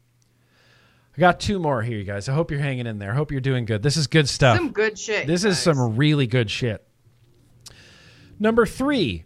[1.16, 2.28] I got two more here, you guys.
[2.28, 3.12] I hope you're hanging in there.
[3.12, 3.84] I hope you're doing good.
[3.84, 4.58] This is good stuff.
[4.58, 5.28] Some good shit.
[5.28, 6.84] This you is some really good shit.
[8.40, 9.24] Number three,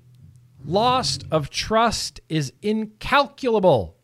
[0.66, 3.96] loss of trust is incalculable.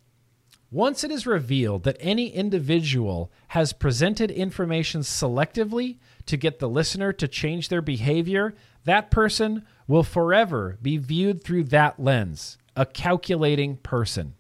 [0.72, 7.14] Once it is revealed that any individual has presented information selectively to get the listener
[7.14, 8.56] to change their behavior,
[8.86, 14.34] that person will forever be viewed through that lens a calculating person.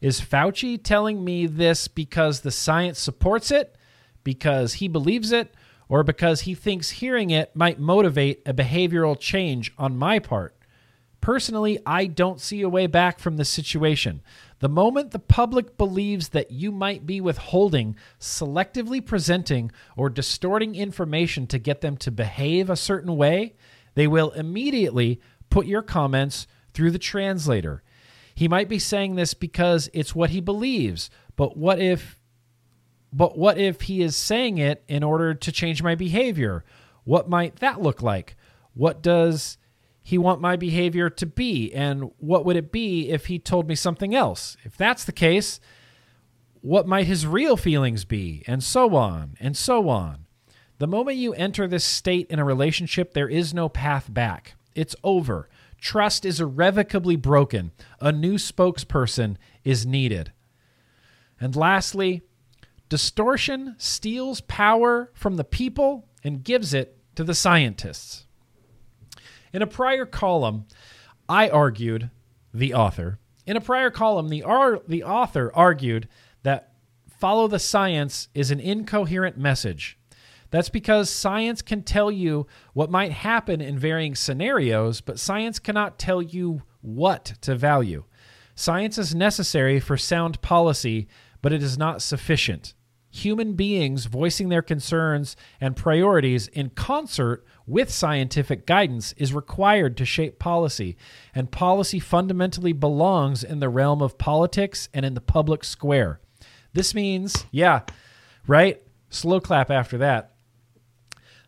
[0.00, 3.76] Is Fauci telling me this because the science supports it,
[4.24, 5.54] because he believes it,
[5.92, 10.56] or because he thinks hearing it might motivate a behavioral change on my part?
[11.20, 14.22] Personally, I don't see a way back from this situation.
[14.60, 21.46] The moment the public believes that you might be withholding, selectively presenting, or distorting information
[21.48, 23.54] to get them to behave a certain way,
[23.94, 25.20] they will immediately
[25.50, 27.82] put your comments through the translator.
[28.34, 32.16] He might be saying this because it's what he believes, but what if
[33.12, 36.64] but what if he is saying it in order to change my behavior?
[37.04, 38.36] what might that look like?
[38.74, 39.58] What does
[40.02, 41.72] he want my behavior to be?
[41.72, 44.56] And what would it be if he told me something else?
[44.64, 45.60] If that's the case,
[46.60, 48.42] what might his real feelings be?
[48.46, 50.26] And so on, and so on.
[50.78, 54.54] The moment you enter this state in a relationship, there is no path back.
[54.74, 55.48] It's over.
[55.78, 57.72] Trust is irrevocably broken.
[58.00, 60.32] A new spokesperson is needed.
[61.40, 62.22] And lastly,
[62.92, 68.26] distortion steals power from the people and gives it to the scientists.
[69.50, 70.66] In a prior column,
[71.26, 72.10] I argued,
[72.52, 76.06] the author, in a prior column, the, ar- the author argued
[76.42, 76.74] that
[77.18, 79.96] follow the science is an incoherent message.
[80.50, 85.98] That's because science can tell you what might happen in varying scenarios, but science cannot
[85.98, 88.04] tell you what to value.
[88.54, 91.08] Science is necessary for sound policy,
[91.40, 92.74] but it is not sufficient.
[93.14, 100.06] Human beings voicing their concerns and priorities in concert with scientific guidance is required to
[100.06, 100.96] shape policy,
[101.34, 106.20] and policy fundamentally belongs in the realm of politics and in the public square.
[106.72, 107.82] This means, yeah,
[108.46, 108.82] right?
[109.10, 110.31] Slow clap after that.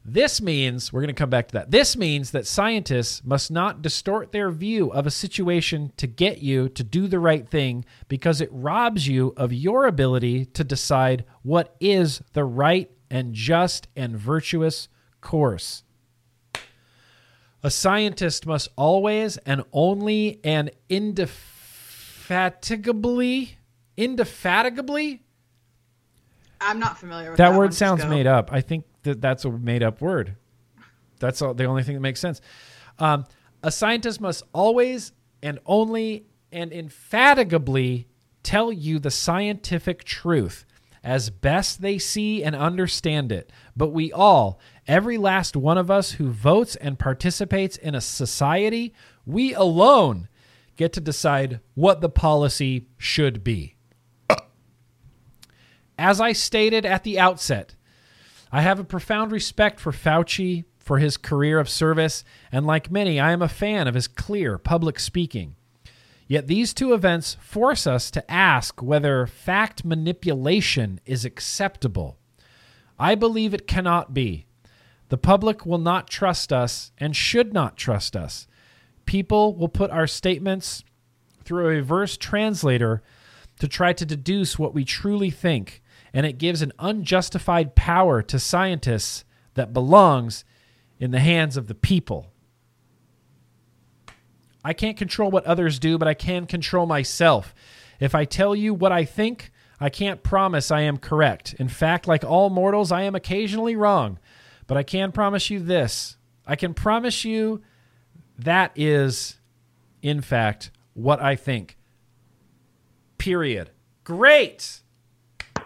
[0.06, 1.70] This means, we're going to come back to that.
[1.70, 6.68] This means that scientists must not distort their view of a situation to get you
[6.68, 11.74] to do the right thing because it robs you of your ability to decide what
[11.80, 14.88] is the right and just and virtuous
[15.22, 15.84] course.
[17.62, 23.56] A scientist must always and only and indefatigably,
[23.96, 25.22] indefatigably.
[26.60, 27.58] I'm not familiar with That, that.
[27.58, 27.72] word.
[27.72, 28.52] Sounds made up.
[28.52, 30.36] I think that that's a made up word.
[31.20, 32.40] That's all, the only thing that makes sense.
[32.98, 33.24] Um,
[33.62, 35.12] a scientist must always
[35.42, 38.08] and only and infatigably
[38.42, 40.66] tell you the scientific truth
[41.02, 43.52] as best they see and understand it.
[43.76, 48.94] But we all, every last one of us who votes and participates in a society,
[49.26, 50.28] we alone
[50.76, 53.76] get to decide what the policy should be.
[55.98, 57.76] As I stated at the outset,
[58.54, 62.22] I have a profound respect for Fauci, for his career of service,
[62.52, 65.56] and like many, I am a fan of his clear public speaking.
[66.28, 72.16] Yet these two events force us to ask whether fact manipulation is acceptable.
[72.96, 74.46] I believe it cannot be.
[75.08, 78.46] The public will not trust us and should not trust us.
[79.04, 80.84] People will put our statements
[81.42, 83.02] through a reverse translator
[83.58, 85.82] to try to deduce what we truly think,
[86.14, 89.24] and it gives an unjustified power to scientists
[89.54, 90.44] that belongs
[90.98, 92.30] in the hands of the people.
[94.64, 97.54] I can't control what others do, but I can control myself.
[98.00, 99.50] If I tell you what I think,
[99.80, 101.54] I can't promise I am correct.
[101.58, 104.18] In fact, like all mortals, I am occasionally wrong.
[104.66, 106.16] But I can promise you this
[106.46, 107.62] I can promise you
[108.38, 109.38] that is,
[110.00, 111.76] in fact, what I think.
[113.18, 113.70] Period.
[114.04, 114.82] Great.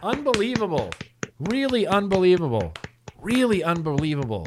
[0.03, 0.91] Unbelievable.
[1.39, 2.73] Really unbelievable.
[3.21, 4.47] Really unbelievable.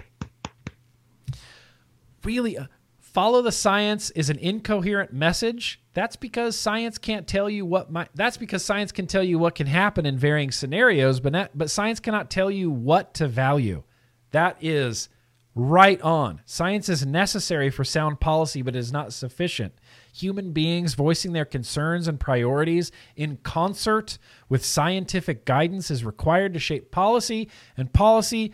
[2.23, 2.57] Really.
[2.57, 2.65] Uh,
[2.99, 5.81] follow the science is an incoherent message.
[5.93, 7.89] That's because science can't tell you what.
[8.15, 11.69] That's because science can tell you what can happen in varying scenarios, but not, but
[11.69, 13.83] science cannot tell you what to value.
[14.31, 15.09] That is
[15.53, 16.41] right on.
[16.45, 19.73] Science is necessary for sound policy, but is not sufficient.
[20.13, 24.17] Human beings voicing their concerns and priorities in concert
[24.49, 28.51] with scientific guidance is required to shape policy, and policy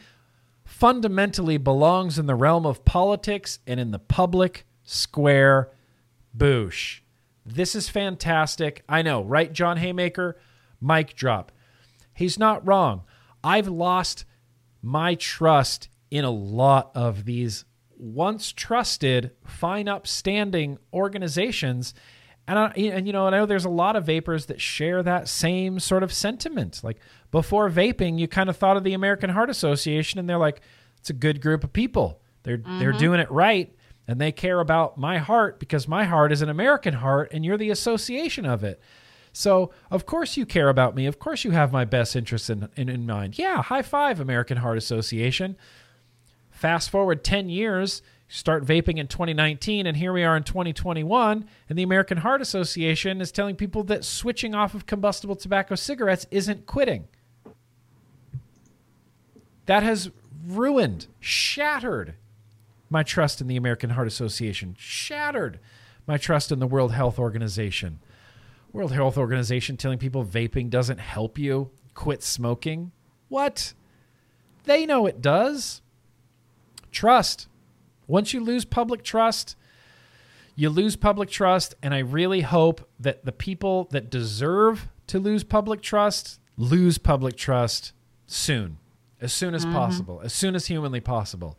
[0.64, 5.72] fundamentally belongs in the realm of politics and in the public square.
[6.38, 7.00] Boosh.
[7.46, 8.84] This is fantastic.
[8.88, 10.38] I know, right, John Haymaker?
[10.80, 11.52] Mic drop.
[12.14, 13.04] He's not wrong.
[13.44, 14.26] I've lost
[14.82, 17.66] my trust in a lot of these
[18.00, 21.94] once trusted, fine, upstanding organizations.
[22.48, 25.04] And, I, and you know, and I know there's a lot of vapors that share
[25.04, 26.82] that same sort of sentiment.
[26.84, 26.98] Like
[27.32, 30.62] before vaping, you kind of thought of the American Heart Association, and they're like,
[30.98, 32.22] it's a good group of people.
[32.44, 32.98] They're they're mm-hmm.
[33.00, 33.76] doing it right,
[34.08, 37.58] and they care about my heart because my heart is an American heart, and you're
[37.58, 38.82] the association of it.
[39.34, 41.06] So of course you care about me.
[41.06, 43.38] Of course you have my best interests in, in, in mind.
[43.38, 45.58] Yeah, high five, American Heart Association.
[46.58, 51.78] Fast forward 10 years, start vaping in 2019, and here we are in 2021, and
[51.78, 56.66] the American Heart Association is telling people that switching off of combustible tobacco cigarettes isn't
[56.66, 57.10] quitting.
[59.68, 60.10] That has
[60.48, 62.16] ruined, shattered
[62.90, 65.60] my trust in the American Heart Association, shattered
[66.08, 68.00] my trust in the World Health Organization.
[68.74, 72.94] World Health Organization telling people vaping doesn't help you quit smoking.
[73.30, 73.76] What?
[74.64, 75.84] They know it does.
[76.98, 77.48] Trust.
[78.08, 79.56] Once you lose public trust,
[80.56, 81.76] you lose public trust.
[81.84, 87.38] And I really hope that the people that deserve to lose public trust lose public
[87.38, 87.94] trust
[88.26, 88.80] soon,
[89.22, 91.58] as soon as possible, as soon as humanly possible.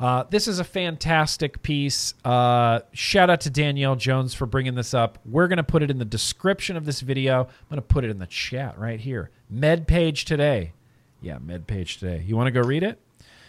[0.00, 2.14] Uh, this is a fantastic piece.
[2.24, 5.20] Uh, shout out to Danielle Jones for bringing this up.
[5.24, 7.42] We're going to put it in the description of this video.
[7.42, 9.30] I'm going to put it in the chat right here.
[9.48, 10.72] Med page today.
[11.20, 12.24] Yeah, med page today.
[12.26, 12.98] You want to go read it?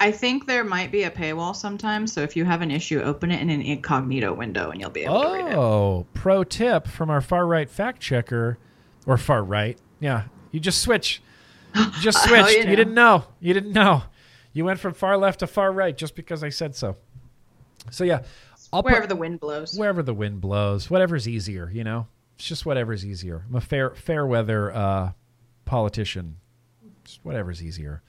[0.04, 3.32] I think there might be a paywall sometimes, so if you have an issue, open
[3.32, 5.54] it in an incognito window and you'll be able to read it.
[5.56, 8.58] Oh, pro tip from our far right fact checker,
[9.06, 9.78] or far right.
[10.02, 11.22] Yeah, you just switch.
[11.74, 12.52] You just Oh, switched.
[12.52, 12.76] you you, know.
[12.76, 13.24] didn't know.
[13.40, 14.04] You didn't know.
[14.52, 16.98] You went from far left to far right just because I said so.
[17.90, 18.24] So yeah,
[18.74, 19.74] I'll Wherever put, the wind blows.
[19.78, 21.70] wherever the wind blows, whatever's easier.
[21.74, 23.46] You know, it's just whatever's easier.
[23.50, 25.12] I'm a fair fair weather uh,
[25.66, 26.38] politician.
[27.06, 28.02] Just whatever's easier.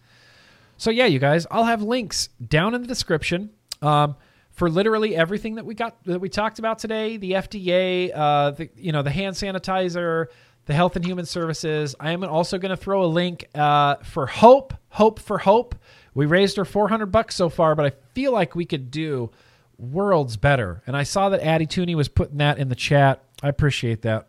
[0.84, 3.48] So yeah, you guys, I'll have links down in the description
[3.80, 4.16] um,
[4.50, 7.16] for literally everything that we got that we talked about today.
[7.16, 10.26] The FDA, uh, the you know the hand sanitizer,
[10.66, 11.94] the Health and Human Services.
[11.98, 14.74] I am also going to throw a link uh, for Hope.
[14.90, 15.74] Hope for Hope.
[16.12, 19.30] We raised her 400 bucks so far, but I feel like we could do
[19.78, 20.82] worlds better.
[20.86, 23.24] And I saw that Addie Tooney was putting that in the chat.
[23.42, 24.28] I appreciate that.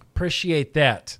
[0.00, 1.18] Appreciate that.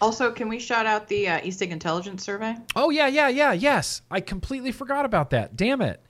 [0.00, 2.56] Also, can we shout out the uh, e-cig intelligence survey?
[2.74, 4.02] Oh yeah, yeah, yeah, yes.
[4.10, 5.56] I completely forgot about that.
[5.56, 6.00] Damn it.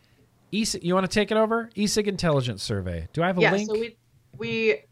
[0.52, 1.70] ESIG, you want to take it over?
[1.74, 3.08] e-cig Intelligence Survey.
[3.12, 3.68] Do I have a yeah, link?
[3.68, 3.96] so we
[4.36, 4.82] we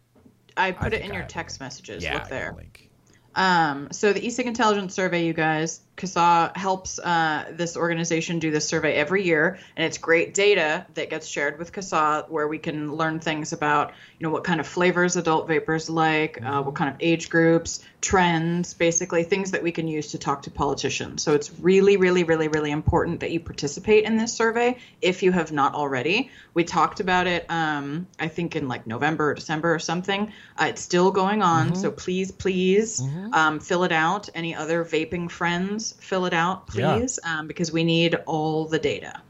[0.57, 2.03] I put it in I your text messages.
[2.03, 2.51] yeah, I Look there.
[2.51, 2.91] a link.
[3.35, 8.67] Um, so the e-cig Intelligence Survey, you guys, CASAA helps uh, this organization do this
[8.67, 12.95] survey every year, and it's great data that gets shared with CASAA where we can
[12.95, 16.89] learn things about, you know, what kind of flavors adult vapors like, uh, what kind
[16.89, 21.23] of age groups, trends, basically things that we can use to talk to politicians.
[21.23, 25.33] So it's really, really, really, really important that you participate in this survey if you
[25.33, 26.31] have not already.
[26.55, 30.33] We talked about it, um, I think, in like November or December or something.
[30.57, 33.01] Uh, it's still going on, so please, please
[33.33, 34.29] um, fill it out.
[34.35, 36.97] Any other vaping friends, fill it out, Yeah.
[36.97, 39.21] please, um, because we need all the data.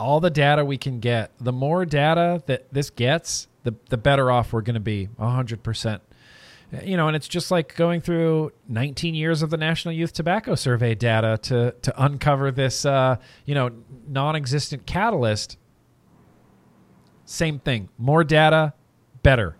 [0.00, 1.30] All the data we can get.
[1.38, 5.08] The more data that this gets, the the better off we're going to be.
[5.20, 6.00] 100%.
[6.84, 10.54] You know, and it's just like going through 19 years of the National Youth Tobacco
[10.54, 13.70] Survey data to to uncover this uh, you know,
[14.08, 15.58] non-existent catalyst.
[17.24, 17.88] Same thing.
[17.98, 18.72] More data,
[19.22, 19.56] better.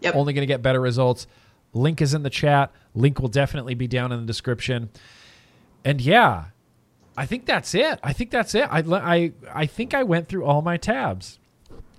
[0.00, 0.14] Yep.
[0.14, 1.26] only going to get better results.
[1.72, 2.72] Link is in the chat.
[2.94, 4.90] Link will definitely be down in the description.
[5.84, 6.46] And yeah,
[7.16, 7.98] I think that's it.
[8.02, 8.68] I think that's it.
[8.70, 11.38] I, I, I think I went through all my tabs.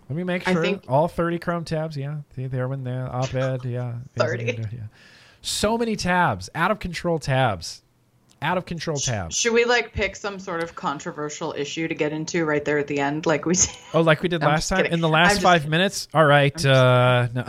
[0.09, 0.61] Let me make sure.
[0.61, 1.95] think- all 30 Chrome tabs.
[1.97, 2.17] Yeah.
[2.35, 3.07] See, there one there.
[3.13, 3.63] Op ed.
[3.65, 3.95] Yeah.
[4.17, 4.43] 30.
[4.45, 4.79] Yeah.
[5.41, 6.49] So many tabs.
[6.55, 7.81] Out of control tabs.
[8.41, 9.35] Out of control tabs.
[9.35, 12.87] Should we like pick some sort of controversial issue to get into right there at
[12.87, 13.69] the end, like we did?
[13.93, 14.77] Oh, like we did I'm last time?
[14.77, 14.93] kidding.
[14.93, 15.71] In the last five kidding.
[15.71, 16.07] minutes?
[16.13, 16.65] All right.
[16.65, 17.43] Uh, no.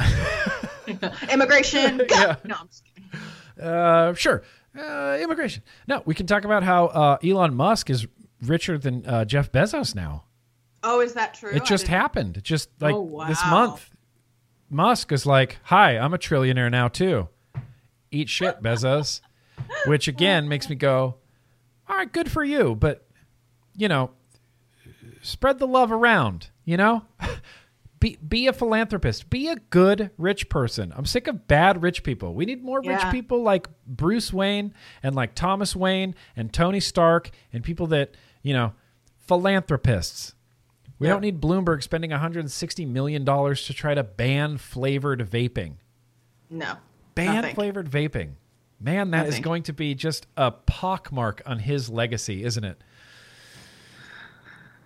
[1.33, 2.03] Immigration.
[2.11, 2.37] Yeah.
[2.45, 3.69] No, I'm just kidding.
[3.69, 4.43] Uh, sure.
[4.79, 5.63] Uh, immigration.
[5.89, 8.07] No, we can talk about how uh, Elon Musk is
[8.43, 10.25] richer than uh, Jeff Bezos now.
[10.83, 11.51] Oh, is that true?
[11.51, 12.37] It just happened.
[12.37, 13.91] It just like Oh, this month.
[14.71, 17.29] Musk is like, "Hi, I'm a trillionaire now too.
[18.11, 19.21] Eat shit, Bezos."
[19.87, 21.17] Which again makes me go,
[21.89, 23.07] "All right, good for you, but
[23.77, 24.11] you know,
[25.23, 27.05] spread the love around, you know?
[28.01, 29.29] Be be a philanthropist.
[29.29, 30.93] Be a good rich person.
[30.97, 32.33] I'm sick of bad rich people.
[32.35, 34.73] We need more rich people like Bruce Wayne
[35.03, 38.73] and like Thomas Wayne and Tony Stark and people that, you know,
[39.41, 40.35] philanthropists.
[40.99, 41.15] We Yeah.
[41.15, 45.75] don't need Bloomberg spending 160 million dollars to try to ban flavored vaping.
[46.51, 46.75] No.
[47.15, 47.55] Ban Nothing.
[47.55, 48.33] flavored vaping.
[48.81, 49.43] Man, that is Nothing.
[49.43, 52.83] going to be just a pockmark on his legacy, isn't it?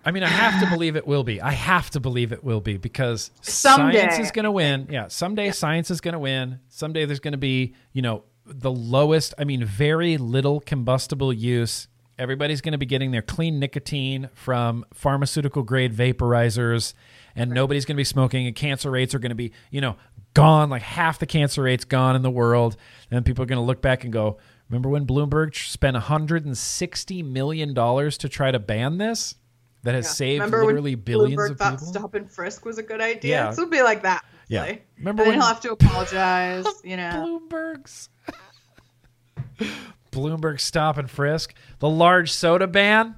[0.05, 1.41] I mean, I have to believe it will be.
[1.41, 4.87] I have to believe it will be because Someday, science is going to win.
[4.89, 6.59] Yeah, someday science is going to win.
[6.69, 11.87] Someday there's going to be, you know, the lowest, I mean, very little combustible use.
[12.19, 16.93] Everybody's going to be getting their clean nicotine from pharmaceutical grade vaporizers,
[17.35, 18.45] and nobody's going to be smoking.
[18.45, 19.97] And cancer rates are going to be, you know,
[20.35, 20.69] gone.
[20.69, 22.77] Like half the cancer rates gone in the world.
[23.09, 24.37] And people are going to look back and go,
[24.69, 29.35] "Remember when Bloomberg spent 160 million dollars to try to ban this?
[29.85, 30.11] That has Yeah.
[30.11, 33.31] saved Remember literally billions Bloomberg of thought people." stop and frisk was a good idea?
[33.43, 33.49] Yeah.
[33.49, 34.25] This will be like that.
[34.49, 34.75] Yeah.
[34.97, 36.65] Remember and when he'll have to apologize.
[36.83, 37.39] You know.
[37.49, 38.09] Bloomberg's
[40.11, 41.53] Bloomberg stop and frisk.
[41.79, 43.15] The large soda ban,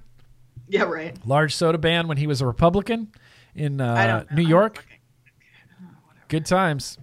[0.68, 0.84] Yeah.
[0.84, 1.16] Right.
[1.26, 3.12] large soda ban when he was a Republican
[3.56, 4.24] in uh.
[4.32, 4.78] New York.
[4.78, 4.94] fucking-
[6.28, 6.98] Good times.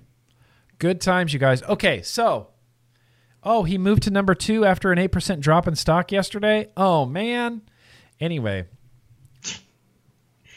[0.79, 1.63] Good times, you guys.
[1.63, 2.49] Okay, so
[3.43, 6.69] oh, he moved to number two after an eight percent drop in stock yesterday.
[6.77, 7.63] Oh man.
[8.21, 8.67] Anyway,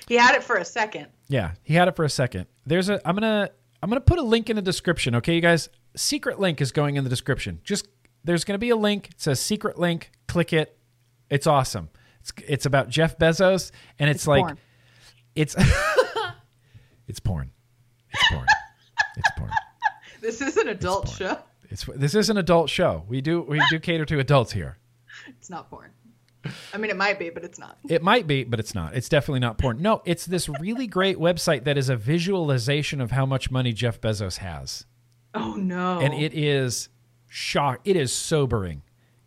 [0.07, 1.07] He had it for a second.
[1.27, 2.47] Yeah, he had it for a second.
[2.65, 3.49] There's a I'm gonna
[3.83, 5.15] I'm gonna put a link in the description.
[5.15, 5.69] Okay, you guys.
[5.95, 7.59] Secret link is going in the description.
[7.63, 7.87] Just
[8.23, 9.09] there's gonna be a link.
[9.11, 10.11] It says secret link.
[10.27, 10.77] Click it.
[11.29, 11.89] It's awesome.
[12.21, 14.57] It's it's about Jeff Bezos, and it's, It's like porn.
[15.35, 15.55] it's
[17.07, 17.51] it's porn.
[18.11, 18.45] It's porn.
[19.17, 19.51] it's porn.
[20.19, 21.17] This is an adult porn.
[21.17, 21.39] show.
[21.69, 23.03] It's this is an adult show.
[23.07, 24.77] We do we do cater to adults here.
[25.27, 25.91] It's not porn.
[26.73, 27.77] I mean, it might be, but it's not.
[27.89, 28.95] It might be, but it's not.
[28.95, 29.81] It's definitely not porn.
[29.81, 34.01] No, it's this really great website that is a visualization of how much money Jeff
[34.01, 34.85] Bezos has.
[35.37, 35.99] Oh no.
[35.99, 36.89] and it is
[37.27, 38.81] shock it is sobering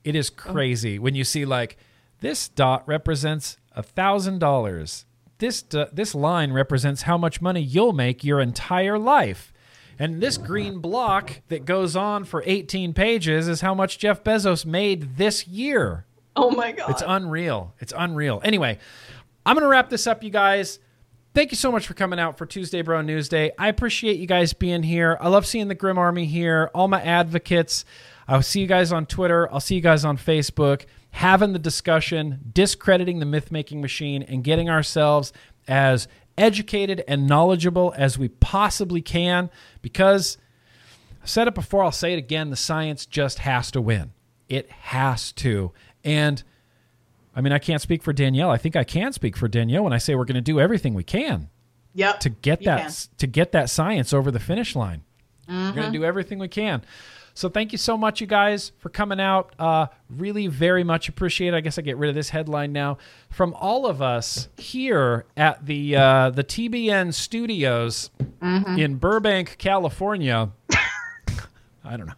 [0.04, 0.52] it is oh.
[0.52, 1.76] crazy when you see like
[2.20, 5.04] this dot represents a thousand dollars
[5.38, 9.52] this this line represents how much money you'll make your entire life
[9.98, 14.64] and this green block that goes on for 18 pages is how much jeff bezos
[14.64, 16.06] made this year
[16.40, 16.90] oh my god.
[16.90, 17.74] it's unreal.
[17.80, 18.40] It's unreal.
[18.44, 18.78] Anyway,
[19.44, 20.78] I'm going to wrap this up, you guys.
[21.32, 23.52] Thank you so much for coming out for Tuesday Bro News Day.
[23.56, 25.16] I appreciate you guys being here.
[25.20, 27.84] I love seeing the Grim Army here, all my advocates.
[28.26, 29.52] I'll see you guys on Twitter.
[29.52, 34.42] I'll see you guys on Facebook, having the discussion, discrediting the myth making machine, and
[34.42, 35.32] getting ourselves
[35.68, 39.50] as educated and knowledgeable as we possibly can
[39.82, 40.36] because
[41.22, 42.50] I've said it before, I'll say it again.
[42.50, 44.12] The science just has to win.
[44.48, 45.72] It has to.
[46.04, 46.42] And
[47.34, 48.50] I mean, I can't speak for Danielle.
[48.50, 50.94] I think I can speak for Danielle when I say we're going to do everything
[50.94, 51.48] we can
[51.94, 52.20] yep.
[52.20, 52.92] to get that can.
[53.18, 55.02] to get that science over the finish line.
[55.48, 55.76] We're Mm-hmm.
[55.80, 56.82] going to do everything we can.
[57.34, 59.52] So thank you so much, you guys, for coming out.
[59.58, 61.54] Uh, really, very much appreciate.
[61.54, 61.56] it.
[61.56, 62.98] I guess I get rid of this headline now.
[63.30, 68.10] From all of us here at the uh, the TBN Studios
[68.42, 68.78] Mm-hmm.
[68.78, 70.50] in Burbank, California.
[71.84, 72.12] I don't know.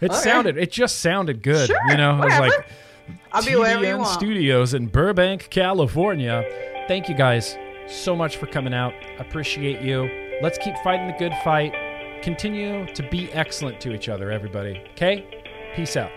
[0.00, 0.20] It Okay.
[0.20, 0.56] sounded.
[0.58, 1.68] It just sounded good.
[1.68, 2.66] Sure, you know, I was like.
[3.32, 4.08] I'll be wherever you want.
[4.08, 6.44] Studios in Burbank, California.
[6.88, 7.56] Thank you guys
[7.88, 8.92] so much for coming out.
[9.18, 10.08] Appreciate you.
[10.42, 11.72] Let's keep fighting the good fight.
[12.22, 14.82] Continue to be excellent to each other, everybody.
[14.92, 15.24] Okay?
[15.74, 16.10] Peace out.